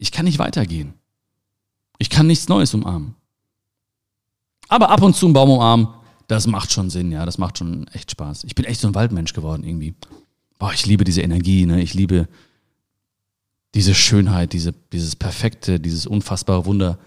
Ich 0.00 0.12
kann 0.12 0.24
nicht 0.24 0.38
weitergehen. 0.38 0.94
Ich 1.98 2.08
kann 2.08 2.26
nichts 2.26 2.48
Neues 2.48 2.72
umarmen. 2.72 3.14
Aber 4.68 4.88
ab 4.88 5.02
und 5.02 5.14
zu 5.14 5.26
einen 5.26 5.34
Baum 5.34 5.50
umarmen, 5.50 5.88
das 6.26 6.46
macht 6.46 6.72
schon 6.72 6.88
Sinn, 6.88 7.12
ja, 7.12 7.26
das 7.26 7.36
macht 7.36 7.58
schon 7.58 7.86
echt 7.88 8.10
Spaß. 8.10 8.44
Ich 8.44 8.54
bin 8.54 8.64
echt 8.64 8.80
so 8.80 8.88
ein 8.88 8.94
Waldmensch 8.94 9.34
geworden 9.34 9.62
irgendwie. 9.62 9.94
Boah, 10.58 10.72
ich 10.72 10.86
liebe 10.86 11.04
diese 11.04 11.20
Energie, 11.20 11.66
ne? 11.66 11.82
Ich 11.82 11.92
liebe 11.92 12.28
diese 13.74 13.94
Schönheit, 13.94 14.54
diese, 14.54 14.72
dieses 14.90 15.16
Perfekte, 15.16 15.78
dieses 15.78 16.06
unfassbare 16.06 16.64
Wunder. 16.64 16.98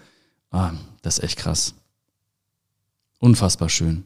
Ah, 0.52 0.74
das 1.02 1.18
ist 1.18 1.24
echt 1.24 1.38
krass. 1.38 1.74
Unfassbar 3.18 3.70
schön. 3.70 4.04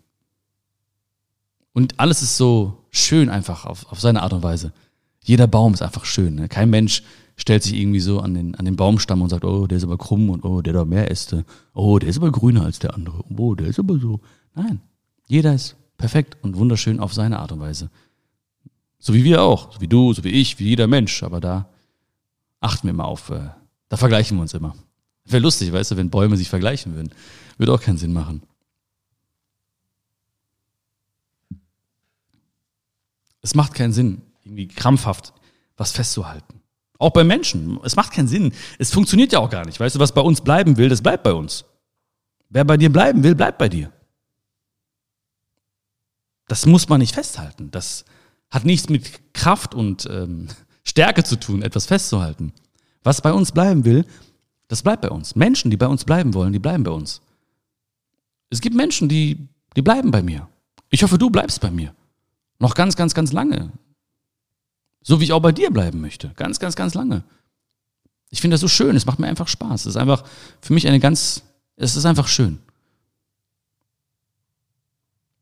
Und 1.74 2.01
alles 2.01 2.22
ist 2.22 2.38
so 2.38 2.85
schön 2.90 3.29
einfach 3.29 3.66
auf, 3.66 3.85
auf 3.92 4.01
seine 4.01 4.22
Art 4.22 4.33
und 4.33 4.42
Weise. 4.42 4.72
Jeder 5.24 5.46
Baum 5.46 5.74
ist 5.74 5.83
einfach 5.83 6.07
schön. 6.07 6.37
Ne? 6.37 6.48
Kein 6.48 6.70
Mensch 6.70 7.03
stellt 7.38 7.62
sich 7.62 7.74
irgendwie 7.74 8.01
so 8.01 8.20
an 8.20 8.35
den, 8.35 8.55
an 8.57 8.64
den 8.64 8.77
Baumstamm 8.77 9.22
und 9.22 9.31
sagt, 9.31 9.44
oh, 9.44 9.66
der 9.66 9.79
ist 9.79 9.85
aber 9.85 9.96
krumm 9.96 10.29
und 10.29 10.44
oh, 10.44 10.61
der 10.61 10.79
hat 10.79 10.88
mehr 10.88 11.11
Äste. 11.11 11.44
Oh, 11.72 11.98
der 11.98 12.09
ist 12.09 12.18
aber 12.18 12.31
grüner 12.31 12.64
als 12.64 12.81
der 12.81 12.94
andere. 12.94 13.24
Oh, 13.37 13.55
der 13.55 13.68
ist 13.68 13.79
aber 13.79 13.98
so. 13.98 14.20
Nein. 14.55 14.81
Jeder 15.29 15.55
ist 15.55 15.77
perfekt 15.96 16.37
und 16.42 16.57
wunderschön 16.57 17.01
auf 17.01 17.14
seine 17.14 17.38
Art 17.38 17.53
und 17.53 17.61
Weise. 17.61 17.90
So 18.98 19.14
wie 19.14 19.22
wir 19.22 19.42
auch. 19.42 19.72
So 19.72 19.81
wie 19.81 19.88
du, 19.88 20.12
so 20.12 20.24
wie 20.24 20.31
ich, 20.31 20.59
wie 20.59 20.68
jeder 20.68 20.88
Mensch. 20.88 21.22
Aber 21.22 21.40
da 21.40 21.68
achten 22.61 22.88
wir 22.88 22.94
mal 22.94 23.05
auf. 23.05 23.31
Äh, 23.31 23.51
da 23.88 23.96
vergleichen 23.96 24.37
wir 24.37 24.42
uns 24.42 24.55
immer. 24.55 24.74
Wäre 25.24 25.42
lustig, 25.42 25.72
weißt 25.72 25.92
du, 25.92 25.96
wenn 25.96 26.11
Bäume 26.11 26.37
sich 26.37 26.48
vergleichen 26.48 26.94
würden. 26.94 27.11
Würde 27.57 27.72
auch 27.72 27.81
keinen 27.81 27.98
Sinn 27.98 28.12
machen. 28.12 28.42
Es 33.42 33.55
macht 33.55 33.74
keinen 33.74 33.92
Sinn, 33.92 34.22
irgendwie 34.44 34.66
krampfhaft 34.66 35.33
was 35.77 35.92
festzuhalten. 35.92 36.58
Auch 36.99 37.11
bei 37.11 37.25
Menschen. 37.25 37.79
Es 37.85 37.97
macht 37.97 38.13
keinen 38.13 38.29
Sinn. 38.29 38.53
Es 38.79 38.93
funktioniert 38.93 39.33
ja 39.33 39.39
auch 39.39 39.51
gar 39.51 39.65
nicht. 39.65 39.79
Weißt 39.79 39.95
du, 39.95 40.01
was 40.01 40.13
bei 40.13 40.21
uns 40.21 40.41
bleiben 40.41 40.77
will, 40.77 40.89
das 40.89 41.01
bleibt 41.01 41.23
bei 41.23 41.33
uns. 41.33 41.65
Wer 42.49 42.65
bei 42.65 42.77
dir 42.77 42.93
bleiben 42.93 43.23
will, 43.23 43.35
bleibt 43.35 43.59
bei 43.59 43.69
dir. 43.69 43.93
Das 46.49 46.67
muss 46.67 46.89
man 46.89 47.01
nicht 47.01 47.15
festhalten. 47.15 47.71
Das 47.71 48.05
hat 48.51 48.65
nichts 48.65 48.89
mit 48.89 49.35
Kraft 49.35 49.75
und 49.75 50.07
ähm, 50.11 50.49
Stärke 50.83 51.23
zu 51.23 51.37
tun, 51.37 51.63
etwas 51.63 51.87
festzuhalten. 51.87 52.53
Was 53.05 53.21
bei 53.21 53.33
uns 53.33 53.53
bleiben 53.53 53.85
will, 53.85 54.07
das 54.67 54.83
bleibt 54.83 55.03
bei 55.03 55.11
uns. 55.11 55.37
Menschen, 55.37 55.71
die 55.71 55.77
bei 55.77 55.87
uns 55.87 56.05
bleiben 56.05 56.35
wollen, 56.35 56.53
die 56.53 56.59
bleiben 56.59 56.83
bei 56.83 56.91
uns. 56.91 57.21
Es 58.51 58.61
gibt 58.61 58.75
Menschen, 58.75 59.09
die, 59.09 59.49
die 59.77 59.83
bleiben 59.83 60.11
bei 60.11 60.23
mir. 60.23 60.49
Ich 60.91 61.03
hoffe, 61.03 61.19
du 61.19 61.31
bleibst 61.31 61.61
bei 61.61 61.71
mir. 61.71 61.95
Noch 62.59 62.75
ganz, 62.75 62.97
ganz, 62.97 63.15
ganz 63.15 63.33
lange. 63.33 63.71
So 65.09 65.21
wie 65.21 65.25
ich 65.25 65.33
auch 65.33 65.40
bei 65.40 65.53
dir 65.53 65.71
bleiben 65.71 66.03
möchte. 66.03 66.33
Ganz, 66.37 66.61
ganz, 66.61 66.77
ganz 66.77 66.92
lange. 66.92 67.25
Ich 68.29 68.42
finde 68.42 68.57
das 68.57 68.61
so 68.61 68.68
schön. 68.68 68.94
Es 68.94 69.07
macht 69.07 69.18
mir 69.18 69.27
einfach 69.27 69.49
Spaß. 69.49 69.81
Es 69.81 69.87
ist 69.87 69.97
einfach 69.97 70.23
für 70.61 70.75
mich 70.75 70.87
eine 70.87 71.01
ganz, 71.01 71.44
es 71.77 71.97
ist 71.97 72.05
einfach 72.05 72.29
schön. 72.29 72.59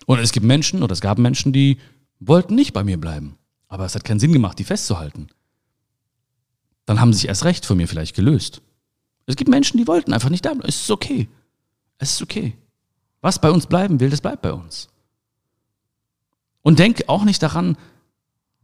Und 0.06 0.20
es 0.20 0.30
gibt 0.30 0.46
Menschen 0.46 0.84
oder 0.84 0.92
es 0.92 1.00
gab 1.00 1.18
Menschen, 1.18 1.52
die 1.52 1.78
wollten 2.20 2.54
nicht 2.54 2.74
bei 2.74 2.84
mir 2.84 2.96
bleiben. 2.96 3.38
Aber 3.66 3.84
es 3.84 3.96
hat 3.96 4.04
keinen 4.04 4.20
Sinn 4.20 4.32
gemacht, 4.32 4.56
die 4.60 4.64
festzuhalten. 4.64 5.26
Dann 6.84 7.00
haben 7.00 7.12
sie 7.12 7.18
sich 7.18 7.28
erst 7.28 7.44
recht 7.44 7.66
von 7.66 7.76
mir 7.76 7.88
vielleicht 7.88 8.14
gelöst. 8.14 8.62
Es 9.26 9.34
gibt 9.34 9.50
Menschen, 9.50 9.78
die 9.78 9.88
wollten 9.88 10.12
einfach 10.12 10.30
nicht 10.30 10.44
da 10.44 10.54
bleiben. 10.54 10.68
Es 10.68 10.82
ist 10.82 10.92
okay. 10.92 11.28
Es 11.98 12.12
ist 12.12 12.22
okay. 12.22 12.56
Was 13.20 13.40
bei 13.40 13.50
uns 13.50 13.66
bleiben 13.66 13.98
will, 13.98 14.10
das 14.10 14.20
bleibt 14.20 14.42
bei 14.42 14.52
uns. 14.52 14.86
Und 16.62 16.78
denk 16.78 17.08
auch 17.08 17.24
nicht 17.24 17.42
daran, 17.42 17.76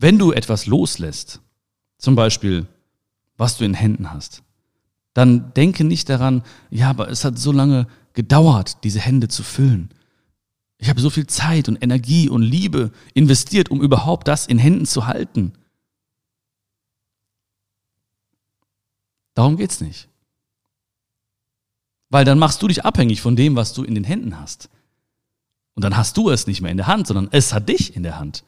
wenn 0.03 0.19
du 0.19 0.33
etwas 0.33 0.67
loslässt, 0.67 1.41
zum 1.97 2.17
Beispiel, 2.17 2.67
was 3.37 3.57
du 3.57 3.65
in 3.65 3.73
Händen 3.73 4.11
hast, 4.11 4.43
dann 5.15 5.55
denke 5.55 5.85
nicht 5.85 6.09
daran, 6.09 6.43
ja, 6.71 6.91
aber 6.91 7.09
es 7.09 7.25
hat 7.25 7.39
so 7.39 7.53
lange 7.53 7.87
gedauert, 8.13 8.83
diese 8.83 8.99
Hände 8.99 9.29
zu 9.29 9.45
füllen. 9.45 9.91
Ich 10.79 10.89
habe 10.89 11.01
so 11.01 11.09
viel 11.09 11.29
Zeit 11.29 11.69
und 11.69 11.81
Energie 11.81 12.29
und 12.29 12.43
Liebe 12.43 12.91
investiert, 13.15 13.71
um 13.71 13.81
überhaupt 13.81 14.27
das 14.27 14.49
in 14.49 14.59
Händen 14.59 14.87
zu 14.87 15.07
halten. 15.07 15.53
Darum 19.35 19.57
geht's 19.57 19.81
nicht. 19.81 20.09
Weil 22.09 22.25
dann 22.25 22.41
machst 22.41 22.61
du 22.61 22.67
dich 22.67 22.85
abhängig 22.85 23.21
von 23.21 23.37
dem, 23.37 23.55
was 23.55 23.73
du 23.73 23.85
in 23.85 23.95
den 23.95 24.05
Händen 24.05 24.41
hast. 24.41 24.69
Und 25.75 25.85
dann 25.85 25.97
hast 25.97 26.17
du 26.17 26.29
es 26.29 26.49
nicht 26.49 26.61
mehr 26.61 26.73
in 26.73 26.77
der 26.77 26.89
Hand, 26.89 27.07
sondern 27.07 27.29
es 27.31 27.53
hat 27.53 27.69
dich 27.69 27.95
in 27.95 28.03
der 28.03 28.19
Hand. 28.19 28.43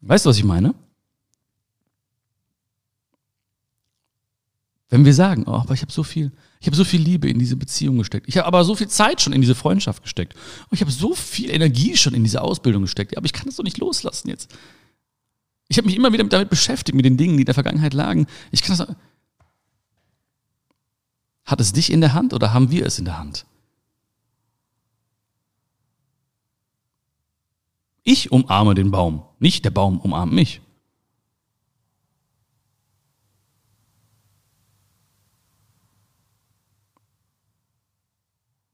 Weißt 0.00 0.24
du, 0.24 0.30
was 0.30 0.38
ich 0.38 0.44
meine? 0.44 0.74
Wenn 4.88 5.04
wir 5.04 5.14
sagen, 5.14 5.44
oh, 5.46 5.54
aber 5.54 5.74
ich 5.74 5.82
habe 5.82 5.90
so 5.90 6.04
viel, 6.04 6.30
ich 6.60 6.66
habe 6.68 6.76
so 6.76 6.84
viel 6.84 7.00
Liebe 7.00 7.28
in 7.28 7.38
diese 7.38 7.56
Beziehung 7.56 7.98
gesteckt. 7.98 8.28
Ich 8.28 8.38
habe 8.38 8.46
aber 8.46 8.64
so 8.64 8.76
viel 8.76 8.86
Zeit 8.88 9.20
schon 9.20 9.32
in 9.32 9.40
diese 9.40 9.56
Freundschaft 9.56 10.02
gesteckt. 10.02 10.34
Und 10.34 10.74
ich 10.74 10.80
habe 10.80 10.92
so 10.92 11.14
viel 11.14 11.50
Energie 11.50 11.96
schon 11.96 12.14
in 12.14 12.22
diese 12.22 12.40
Ausbildung 12.40 12.82
gesteckt. 12.82 13.16
Aber 13.16 13.26
ich 13.26 13.32
kann 13.32 13.46
das 13.46 13.56
doch 13.56 13.64
nicht 13.64 13.78
loslassen 13.78 14.28
jetzt. 14.28 14.54
Ich 15.68 15.78
habe 15.78 15.86
mich 15.86 15.96
immer 15.96 16.12
wieder 16.12 16.22
damit 16.24 16.50
beschäftigt, 16.50 16.94
mit 16.94 17.04
den 17.04 17.16
Dingen, 17.16 17.36
die 17.36 17.42
in 17.42 17.46
der 17.46 17.54
Vergangenheit 17.54 17.94
lagen. 17.94 18.26
Ich 18.52 18.62
kann 18.62 18.76
das. 18.76 18.86
Hat 21.44 21.60
es 21.60 21.72
dich 21.72 21.90
in 21.92 22.00
der 22.00 22.14
Hand 22.14 22.32
oder 22.32 22.52
haben 22.52 22.70
wir 22.70 22.86
es 22.86 22.98
in 22.98 23.04
der 23.04 23.18
Hand? 23.18 23.44
Ich 28.08 28.30
umarme 28.30 28.76
den 28.76 28.92
Baum, 28.92 29.24
nicht 29.40 29.64
der 29.64 29.72
Baum 29.72 29.98
umarmt 29.98 30.32
mich. 30.32 30.60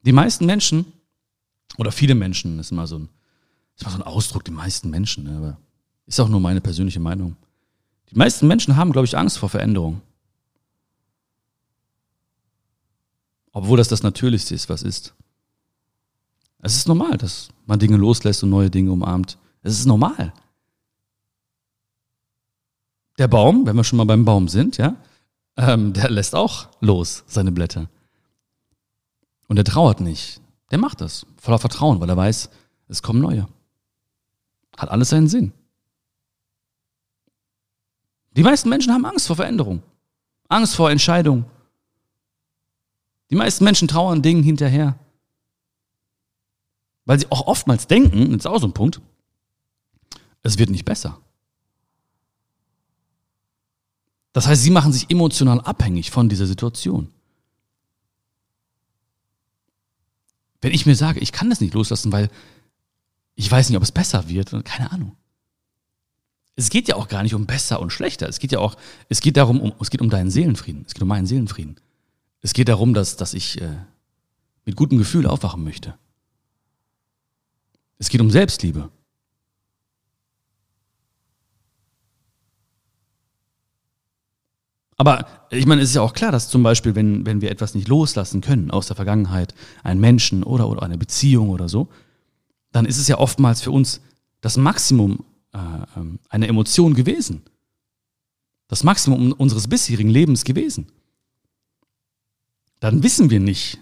Die 0.03 0.12
meisten 0.12 0.45
Menschen, 0.45 0.85
oder 1.79 1.92
viele 1.92 2.14
Menschen, 2.14 2.59
ist 2.59 2.73
immer 2.73 2.87
so 2.87 2.99
ein, 2.99 3.09
ist 3.75 3.81
immer 3.81 3.92
so 3.92 3.97
ein 3.97 4.03
Ausdruck, 4.03 4.45
die 4.45 4.51
meisten 4.51 4.90
Menschen, 4.90 5.25
ne, 5.25 5.35
aber 5.38 5.57
ist 6.05 6.21
auch 6.21 6.29
nur 6.29 6.40
meine 6.40 6.61
persönliche 6.61 7.01
Meinung. 7.01 7.37
Die 8.11 8.16
meisten 8.16 8.47
Menschen 8.47 8.77
haben, 8.77 8.92
glaube 8.92 9.07
ich, 9.07 9.16
Angst 9.16 9.38
vor 9.38 9.49
Veränderung. 9.49 10.03
Obwohl 13.53 13.79
das 13.79 13.88
das 13.88 14.03
Natürlichste 14.03 14.55
ist, 14.55 14.68
was 14.68 14.83
ist. 14.83 15.14
Es 16.62 16.77
ist 16.77 16.88
normal, 16.88 17.18
dass 17.18 17.48
man 17.66 17.79
Dinge 17.79 17.96
loslässt 17.96 18.42
und 18.44 18.51
neue 18.51 18.70
Dinge 18.70 18.92
umarmt. 18.92 19.37
Es 19.62 19.79
ist 19.79 19.85
normal. 19.85 20.33
Der 23.18 23.29
Baum, 23.29 23.66
wenn 23.66 23.77
wir 23.77 23.85
schon 23.85 23.96
mal 23.98 24.07
beim 24.07 24.25
Baum 24.25 24.48
sind, 24.48 24.79
ja, 24.79 24.96
ähm, 25.57 25.92
der 25.92 26.09
lässt 26.09 26.35
auch 26.35 26.68
los 26.81 27.25
seine 27.27 27.53
Blätter. 27.53 27.90
Und 29.48 29.57
der 29.57 29.64
trauert 29.64 30.01
nicht. 30.01 30.40
Der 30.70 30.79
macht 30.79 31.01
das 31.01 31.27
voller 31.37 31.59
Vertrauen, 31.59 32.01
weil 32.01 32.09
er 32.09 32.16
weiß, 32.16 32.48
es 32.88 33.03
kommen 33.03 33.20
neue. 33.20 33.48
Hat 34.77 34.88
alles 34.88 35.11
seinen 35.11 35.29
Sinn. 35.29 35.53
Die 38.37 38.42
meisten 38.42 38.68
Menschen 38.68 38.92
haben 38.92 39.05
Angst 39.05 39.27
vor 39.27 39.37
Veränderung, 39.37 39.83
Angst 40.48 40.75
vor 40.75 40.90
Entscheidung. 40.90 41.44
Die 43.31 43.37
meisten 43.37 43.64
Menschen 43.64 43.88
trauern 43.88 44.22
Dingen 44.22 44.42
hinterher. 44.42 44.98
Weil 47.04 47.18
sie 47.18 47.30
auch 47.30 47.46
oftmals 47.46 47.86
denken, 47.86 48.32
das 48.32 48.40
ist 48.40 48.46
auch 48.46 48.60
so 48.60 48.66
ein 48.66 48.74
Punkt, 48.74 49.00
es 50.42 50.58
wird 50.58 50.70
nicht 50.70 50.84
besser. 50.84 51.18
Das 54.32 54.46
heißt, 54.46 54.62
sie 54.62 54.70
machen 54.70 54.92
sich 54.92 55.10
emotional 55.10 55.60
abhängig 55.60 56.10
von 56.10 56.28
dieser 56.28 56.46
Situation. 56.46 57.08
Wenn 60.60 60.72
ich 60.72 60.86
mir 60.86 60.96
sage, 60.96 61.20
ich 61.20 61.32
kann 61.32 61.50
das 61.50 61.60
nicht 61.60 61.74
loslassen, 61.74 62.12
weil 62.12 62.30
ich 63.34 63.50
weiß 63.50 63.68
nicht, 63.68 63.76
ob 63.76 63.82
es 63.82 63.92
besser 63.92 64.28
wird, 64.28 64.64
keine 64.64 64.92
Ahnung. 64.92 65.16
Es 66.54 66.70
geht 66.70 66.86
ja 66.88 66.96
auch 66.96 67.08
gar 67.08 67.22
nicht 67.22 67.34
um 67.34 67.46
besser 67.46 67.80
und 67.80 67.90
schlechter. 67.90 68.28
Es 68.28 68.38
geht 68.38 68.52
ja 68.52 68.58
auch, 68.58 68.76
es 69.08 69.20
geht 69.20 69.36
darum, 69.36 69.60
um, 69.60 69.72
es 69.80 69.90
geht 69.90 70.02
um 70.02 70.10
deinen 70.10 70.30
Seelenfrieden. 70.30 70.84
Es 70.86 70.94
geht 70.94 71.02
um 71.02 71.08
meinen 71.08 71.26
Seelenfrieden. 71.26 71.76
Es 72.40 72.52
geht 72.52 72.68
darum, 72.68 72.94
dass, 72.94 73.16
dass 73.16 73.34
ich 73.34 73.60
äh, 73.60 73.76
mit 74.64 74.76
gutem 74.76 74.98
Gefühl 74.98 75.26
aufwachen 75.26 75.64
möchte. 75.64 75.94
Es 77.98 78.09
geht 78.09 78.20
um 78.20 78.31
Selbstliebe. 78.31 78.90
Aber 84.96 85.26
ich 85.50 85.66
meine, 85.66 85.83
es 85.83 85.88
ist 85.88 85.96
ja 85.96 86.02
auch 86.02 86.12
klar, 86.12 86.31
dass 86.31 86.48
zum 86.48 86.62
Beispiel, 86.62 86.94
wenn, 86.94 87.26
wenn 87.26 87.40
wir 87.40 87.50
etwas 87.50 87.74
nicht 87.74 87.88
loslassen 87.88 88.40
können 88.40 88.70
aus 88.70 88.87
der 88.87 88.94
Vergangenheit, 88.94 89.52
einen 89.83 90.00
Menschen 90.00 90.44
oder, 90.44 90.68
oder 90.68 90.85
eine 90.85 90.96
Beziehung 90.96 91.50
oder 91.50 91.68
so, 91.68 91.88
dann 92.70 92.87
ist 92.87 92.98
es 92.98 93.09
ja 93.09 93.18
oftmals 93.18 93.62
für 93.62 93.72
uns 93.72 94.00
das 94.40 94.57
Maximum 94.57 95.24
äh, 95.52 95.59
ähm, 95.96 96.20
einer 96.28 96.48
Emotion 96.48 96.94
gewesen. 96.94 97.42
Das 98.68 98.85
Maximum 98.85 99.33
unseres 99.33 99.66
bisherigen 99.66 100.09
Lebens 100.09 100.44
gewesen. 100.44 100.87
Dann 102.78 103.02
wissen 103.02 103.28
wir 103.28 103.40
nicht, 103.40 103.78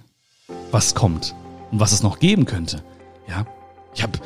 was 0.70 0.94
kommt 0.94 1.34
und 1.70 1.80
was 1.80 1.92
es 1.92 2.02
noch 2.02 2.18
geben 2.18 2.46
könnte. 2.46 2.82
Ja, 3.28 3.46
ich 3.94 4.02
habe 4.02 4.18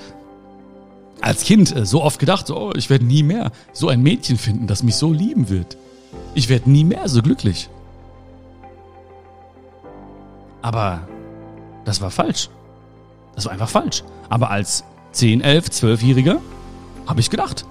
als 1.20 1.44
Kind 1.44 1.74
äh, 1.74 1.86
so 1.86 2.02
oft 2.02 2.18
gedacht, 2.18 2.50
oh, 2.50 2.72
ich 2.76 2.90
werde 2.90 3.04
nie 3.04 3.22
mehr 3.22 3.50
so 3.72 3.88
ein 3.88 4.02
Mädchen 4.02 4.36
finden, 4.36 4.66
das 4.66 4.82
mich 4.82 4.96
so 4.96 5.12
lieben 5.12 5.48
wird. 5.48 5.76
Ich 6.34 6.48
werde 6.48 6.70
nie 6.70 6.84
mehr 6.84 7.08
so 7.08 7.22
glücklich. 7.22 7.68
Aber 10.60 11.08
das 11.84 12.00
war 12.00 12.10
falsch. 12.10 12.48
Das 13.34 13.46
war 13.46 13.52
einfach 13.52 13.68
falsch. 13.68 14.04
Aber 14.28 14.50
als 14.50 14.84
10, 15.12 15.40
11, 15.40 15.66
12-Jähriger 15.66 16.38
habe 17.06 17.20
ich 17.20 17.30
gedacht. 17.30 17.64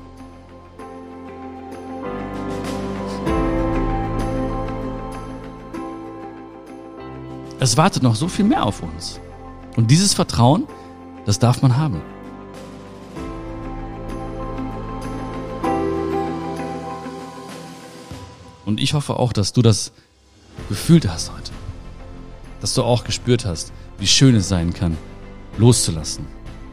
Es 7.59 7.77
wartet 7.77 8.03
noch 8.03 8.15
so 8.15 8.27
viel 8.27 8.45
mehr 8.45 8.65
auf 8.65 8.83
uns. 8.83 9.19
Und 9.75 9.89
dieses 9.89 10.13
Vertrauen, 10.13 10.67
das 11.25 11.39
darf 11.39 11.61
man 11.61 11.77
haben. 11.77 12.01
Und 18.65 18.79
ich 18.79 18.93
hoffe 18.93 19.17
auch, 19.17 19.33
dass 19.33 19.53
du 19.53 19.61
das 19.61 19.91
gefühlt 20.69 21.07
hast 21.07 21.31
heute. 21.31 21.51
Dass 22.61 22.73
du 22.73 22.83
auch 22.83 23.03
gespürt 23.03 23.45
hast, 23.45 23.73
wie 23.99 24.07
schön 24.07 24.35
es 24.35 24.47
sein 24.47 24.73
kann, 24.73 24.97
loszulassen. 25.57 26.25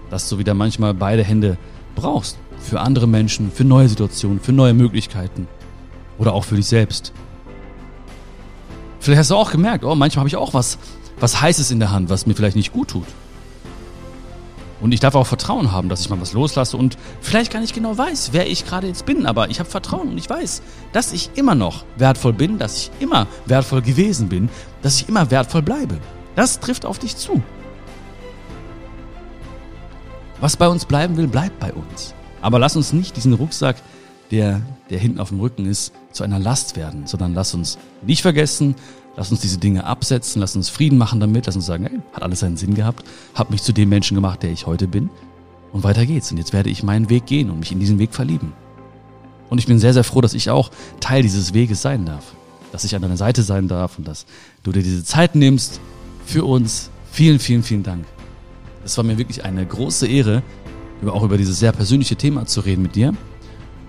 Dass 0.09 0.29
du 0.29 0.39
wieder 0.39 0.55
manchmal 0.55 0.95
beide 0.95 1.25
Hände 1.25 1.59
brauchst. 1.95 2.39
Für 2.59 2.81
andere 2.81 3.07
Menschen, 3.07 3.51
für 3.51 3.65
neue 3.65 3.89
Situationen, 3.89 4.41
für 4.41 4.53
neue 4.53 4.75
Möglichkeiten. 4.75 5.49
Oder 6.19 6.33
auch 6.33 6.45
für 6.45 6.57
dich 6.57 6.67
selbst. 6.67 7.13
Vielleicht 9.01 9.21
hast 9.21 9.31
du 9.31 9.37
auch 9.37 9.51
gemerkt, 9.51 9.85
oh, 9.85 9.95
manchmal 9.95 10.21
habe 10.21 10.29
ich 10.29 10.37
auch 10.37 10.53
was, 10.53 10.79
was 11.19 11.41
Heißes 11.41 11.71
in 11.71 11.81
der 11.81 11.91
Hand, 11.91 12.11
was 12.11 12.27
mir 12.27 12.35
vielleicht 12.35 12.57
nicht 12.57 12.73
gut 12.73 12.89
tut. 12.89 13.07
Und 14.81 14.93
ich 14.93 15.01
darf 15.01 15.15
auch 15.15 15.27
Vertrauen 15.27 15.73
haben, 15.73 15.89
dass 15.89 16.01
ich 16.01 16.11
mal 16.11 16.21
was 16.21 16.33
loslasse 16.33 16.77
und 16.77 16.97
vielleicht 17.21 17.53
gar 17.53 17.61
nicht 17.61 17.75
genau 17.75 17.97
weiß, 17.97 18.31
wer 18.33 18.49
ich 18.49 18.65
gerade 18.65 18.87
jetzt 18.87 19.05
bin, 19.05 19.27
aber 19.27 19.51
ich 19.51 19.61
habe 19.61 19.69
Vertrauen 19.69 20.09
und 20.09 20.19
ich 20.19 20.31
weiß, 20.31 20.63
dass 20.93 21.13
ich 21.13 21.31
immer 21.35 21.55
noch 21.55 21.85
wertvoll 21.97 22.33
bin, 22.33 22.59
dass 22.59 22.77
ich 22.77 22.91
immer 22.99 23.27
wertvoll 23.47 23.83
gewesen 23.83 24.29
bin, 24.29 24.49
dass 24.83 25.01
ich 25.01 25.09
immer 25.09 25.31
wertvoll 25.31 25.63
bleibe. 25.63 25.99
Das 26.35 26.61
trifft 26.61 26.87
auf 26.87 26.99
dich 26.99 27.17
zu. 27.17 27.43
Was 30.41 30.57
bei 30.57 30.69
uns 30.69 30.87
bleiben 30.87 31.19
will, 31.19 31.29
bleibt 31.29 31.61
bei 31.61 31.73
uns. 31.73 32.15
Aber 32.41 32.59
lass 32.59 32.77
uns 32.77 32.95
nicht 32.95 33.17
diesen 33.17 33.35
Rucksack, 33.35 33.77
der, 34.31 34.63
der 34.89 34.99
hinten 34.99 35.21
auf 35.21 35.29
dem 35.29 35.41
Rücken 35.41 35.67
ist, 35.67 35.93
zu 36.13 36.25
einer 36.25 36.39
Last 36.39 36.77
werden, 36.77 37.07
sondern 37.07 37.35
lass 37.35 37.53
uns 37.53 37.79
nicht 38.03 38.23
vergessen, 38.23 38.75
Lass 39.17 39.31
uns 39.31 39.41
diese 39.41 39.59
Dinge 39.59 39.85
absetzen, 39.85 40.41
lass 40.41 40.57
uns 40.57 40.69
Frieden 40.69 40.97
machen 40.97 41.21
damit, 41.21 41.47
lass 41.47 41.57
uns 41.57 41.67
sagen, 41.67 41.87
hey, 41.87 42.01
hat 42.13 42.23
alles 42.23 42.41
seinen 42.41 42.57
Sinn 42.57 42.75
gehabt, 42.75 43.05
hab 43.35 43.51
mich 43.51 43.63
zu 43.63 43.73
dem 43.73 43.89
Menschen 43.89 44.15
gemacht, 44.15 44.43
der 44.43 44.51
ich 44.51 44.67
heute 44.67 44.89
bin. 44.89 45.11
Und 45.73 45.85
weiter 45.85 46.07
geht's. 46.07 46.31
Und 46.31 46.39
jetzt 46.39 46.53
werde 46.53 46.71
ich 46.71 46.83
meinen 46.83 47.11
Weg 47.11 47.27
gehen 47.27 47.51
und 47.51 47.61
mich 47.61 47.73
in 47.73 47.81
diesen 47.81 47.99
Weg 47.99 48.15
verlieben. 48.15 48.53
Und 49.49 49.59
ich 49.59 49.67
bin 49.67 49.79
sehr, 49.79 49.93
sehr 49.93 50.05
froh, 50.05 50.21
dass 50.21 50.35
ich 50.35 50.51
auch 50.51 50.71
Teil 51.01 51.23
dieses 51.23 51.55
Weges 51.55 51.83
sein 51.83 52.07
darf. 52.07 52.25
Dass 52.73 52.85
ich 52.85 52.95
an 52.95 53.03
deiner 53.03 53.17
Seite 53.17 53.43
sein 53.43 53.69
darf 53.69 53.99
und 53.99 54.07
dass 54.07 54.27
du 54.63 54.73
dir 54.73 54.83
diese 54.83 55.05
Zeit 55.05 55.35
nimmst 55.35 55.81
für 56.25 56.45
uns. 56.45 56.91
Vielen, 57.13 57.41
vielen, 57.41 57.63
vielen 57.63 57.83
Dank. 57.83 58.05
Es 58.85 58.97
war 58.97 59.05
mir 59.05 59.19
wirklich 59.19 59.45
eine 59.45 59.67
große 59.67 60.07
Ehre, 60.07 60.43
auch 61.07 61.23
über 61.23 61.37
dieses 61.37 61.59
sehr 61.59 61.73
persönliche 61.73 62.17
Thema 62.17 62.47
zu 62.47 62.61
reden 62.61 62.83
mit 62.83 62.95
dir. 62.95 63.15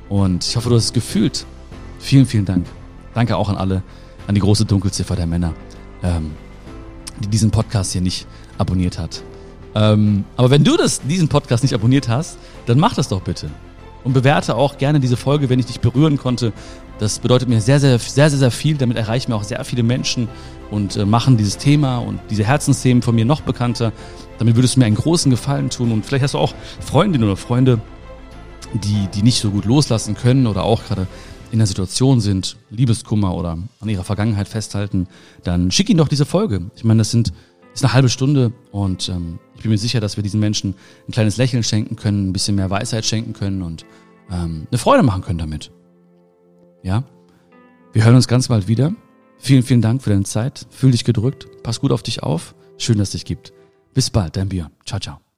Und 0.10 0.44
ich 0.44 0.56
hoffe, 0.56 0.70
du 0.70 0.76
hast 0.76 0.86
es 0.86 0.94
gefühlt. 0.94 1.46
Vielen, 2.00 2.26
vielen 2.26 2.46
Dank. 2.46 2.66
Danke 3.14 3.38
auch 3.38 3.50
an 3.50 3.58
alle, 3.58 3.84
an 4.28 4.36
die 4.36 4.42
große 4.42 4.66
Dunkelziffer 4.66 5.16
der 5.16 5.28
Männer, 5.28 5.54
ähm, 6.04 6.32
die 7.20 7.28
diesen 7.28 7.52
Podcast 7.52 7.92
hier 7.92 8.02
nicht 8.02 8.28
abonniert 8.58 8.98
hat. 8.98 9.24
Ähm, 9.74 10.26
aber 10.36 10.50
wenn 10.50 10.64
du 10.64 10.78
das, 10.78 11.02
diesen 11.02 11.28
Podcast 11.28 11.64
nicht 11.64 11.74
abonniert 11.74 12.10
hast, 12.10 12.38
dann 12.66 12.80
mach 12.80 12.94
das 12.94 13.08
doch 13.08 13.22
bitte. 13.22 13.50
Und 14.04 14.14
bewerte 14.14 14.56
auch 14.56 14.78
gerne 14.78 15.00
diese 15.00 15.16
Folge, 15.16 15.50
wenn 15.50 15.60
ich 15.60 15.68
dich 15.68 15.80
berühren 15.80 16.18
konnte. 16.18 16.54
Das 17.00 17.20
bedeutet 17.20 17.50
mir 17.50 17.62
sehr, 17.62 17.80
sehr, 17.80 18.00
sehr, 18.00 18.30
sehr, 18.30 18.40
sehr 18.40 18.52
viel. 18.52 18.78
Damit 18.78 18.98
erreichen 18.98 19.32
wir 19.32 19.36
auch 19.36 19.44
sehr 19.44 19.64
viele 19.64 19.84
Menschen 19.84 20.28
und 20.72 20.98
äh, 20.98 21.06
machen 21.06 21.38
dieses 21.38 21.58
Thema 21.58 22.00
und 22.00 22.20
diese 22.30 22.44
Herzensthemen 22.44 23.04
von 23.04 23.16
mir 23.16 23.26
noch 23.26 23.42
bekannter. 23.42 23.92
Damit 24.40 24.56
würdest 24.56 24.76
du 24.76 24.80
mir 24.80 24.88
einen 24.88 24.96
großen 24.96 25.30
Gefallen 25.30 25.70
tun. 25.70 25.92
Und 25.92 26.06
vielleicht 26.06 26.24
hast 26.24 26.34
du 26.34 26.40
auch 26.40 26.54
Freundinnen 26.80 27.24
oder 27.24 27.38
Freunde, 27.38 27.80
die, 28.74 29.08
die 29.14 29.22
nicht 29.22 29.40
so 29.40 29.52
gut 29.52 29.66
loslassen 29.66 30.16
können 30.16 30.48
oder 30.48 30.64
auch 30.64 30.84
gerade 30.84 31.08
in 31.52 31.60
der 31.60 31.68
Situation 31.68 32.22
sind, 32.22 32.58
Liebeskummer 32.70 33.36
oder 33.36 33.58
an 33.80 33.90
ihrer 33.90 34.04
Vergangenheit 34.04 34.48
festhalten, 34.48 35.08
dann 35.44 35.72
schick 35.72 35.90
ihnen 35.90 35.98
doch 35.98 36.08
diese 36.08 36.26
Folge. 36.26 36.72
Ich 36.76 36.84
meine, 36.84 37.00
das 37.00 37.12
sind 37.12 37.34
ist 37.74 37.84
eine 37.84 37.94
halbe 37.94 38.10
Stunde 38.10 38.52
und 38.72 39.10
ähm, 39.10 39.40
ich 39.56 39.62
bin 39.62 39.72
mir 39.72 39.78
sicher, 39.78 40.00
dass 40.00 40.18
wir 40.18 40.24
diesen 40.24 40.40
Menschen 40.40 40.76
ein 41.08 41.12
kleines 41.12 41.38
Lächeln 41.38 41.64
schenken 41.64 41.96
können, 41.96 42.30
ein 42.30 42.34
bisschen 42.34 42.56
mehr 42.56 42.70
Weisheit 42.70 43.06
schenken 43.06 43.34
können 43.34 43.62
und 43.62 43.86
ähm, 44.30 44.68
eine 44.70 44.78
Freude 44.78 45.04
machen 45.04 45.22
können 45.22 45.40
damit. 45.40 45.72
Ja, 46.84 47.04
wir 47.94 48.04
hören 48.04 48.16
uns 48.16 48.28
ganz 48.28 48.48
bald 48.48 48.68
wieder. 48.68 48.94
Vielen, 49.38 49.64
vielen 49.64 49.82
Dank 49.82 50.02
für 50.02 50.10
deine 50.12 50.24
Zeit. 50.24 50.68
Fühl 50.70 50.92
dich 50.92 51.04
gedrückt. 51.04 51.48
Pass 51.64 51.80
gut 51.80 51.92
auf 51.92 52.04
dich 52.04 52.24
auf. 52.24 52.56
Schön, 52.78 52.98
dass 52.98 53.10
es 53.10 53.14
dich 53.14 53.26
gibt. 53.26 53.54
Bis 53.94 54.10
bald, 54.10 54.38
dein 54.38 54.50
Björn. 54.50 54.72
Ciao, 54.86 55.00
ciao. 55.00 55.31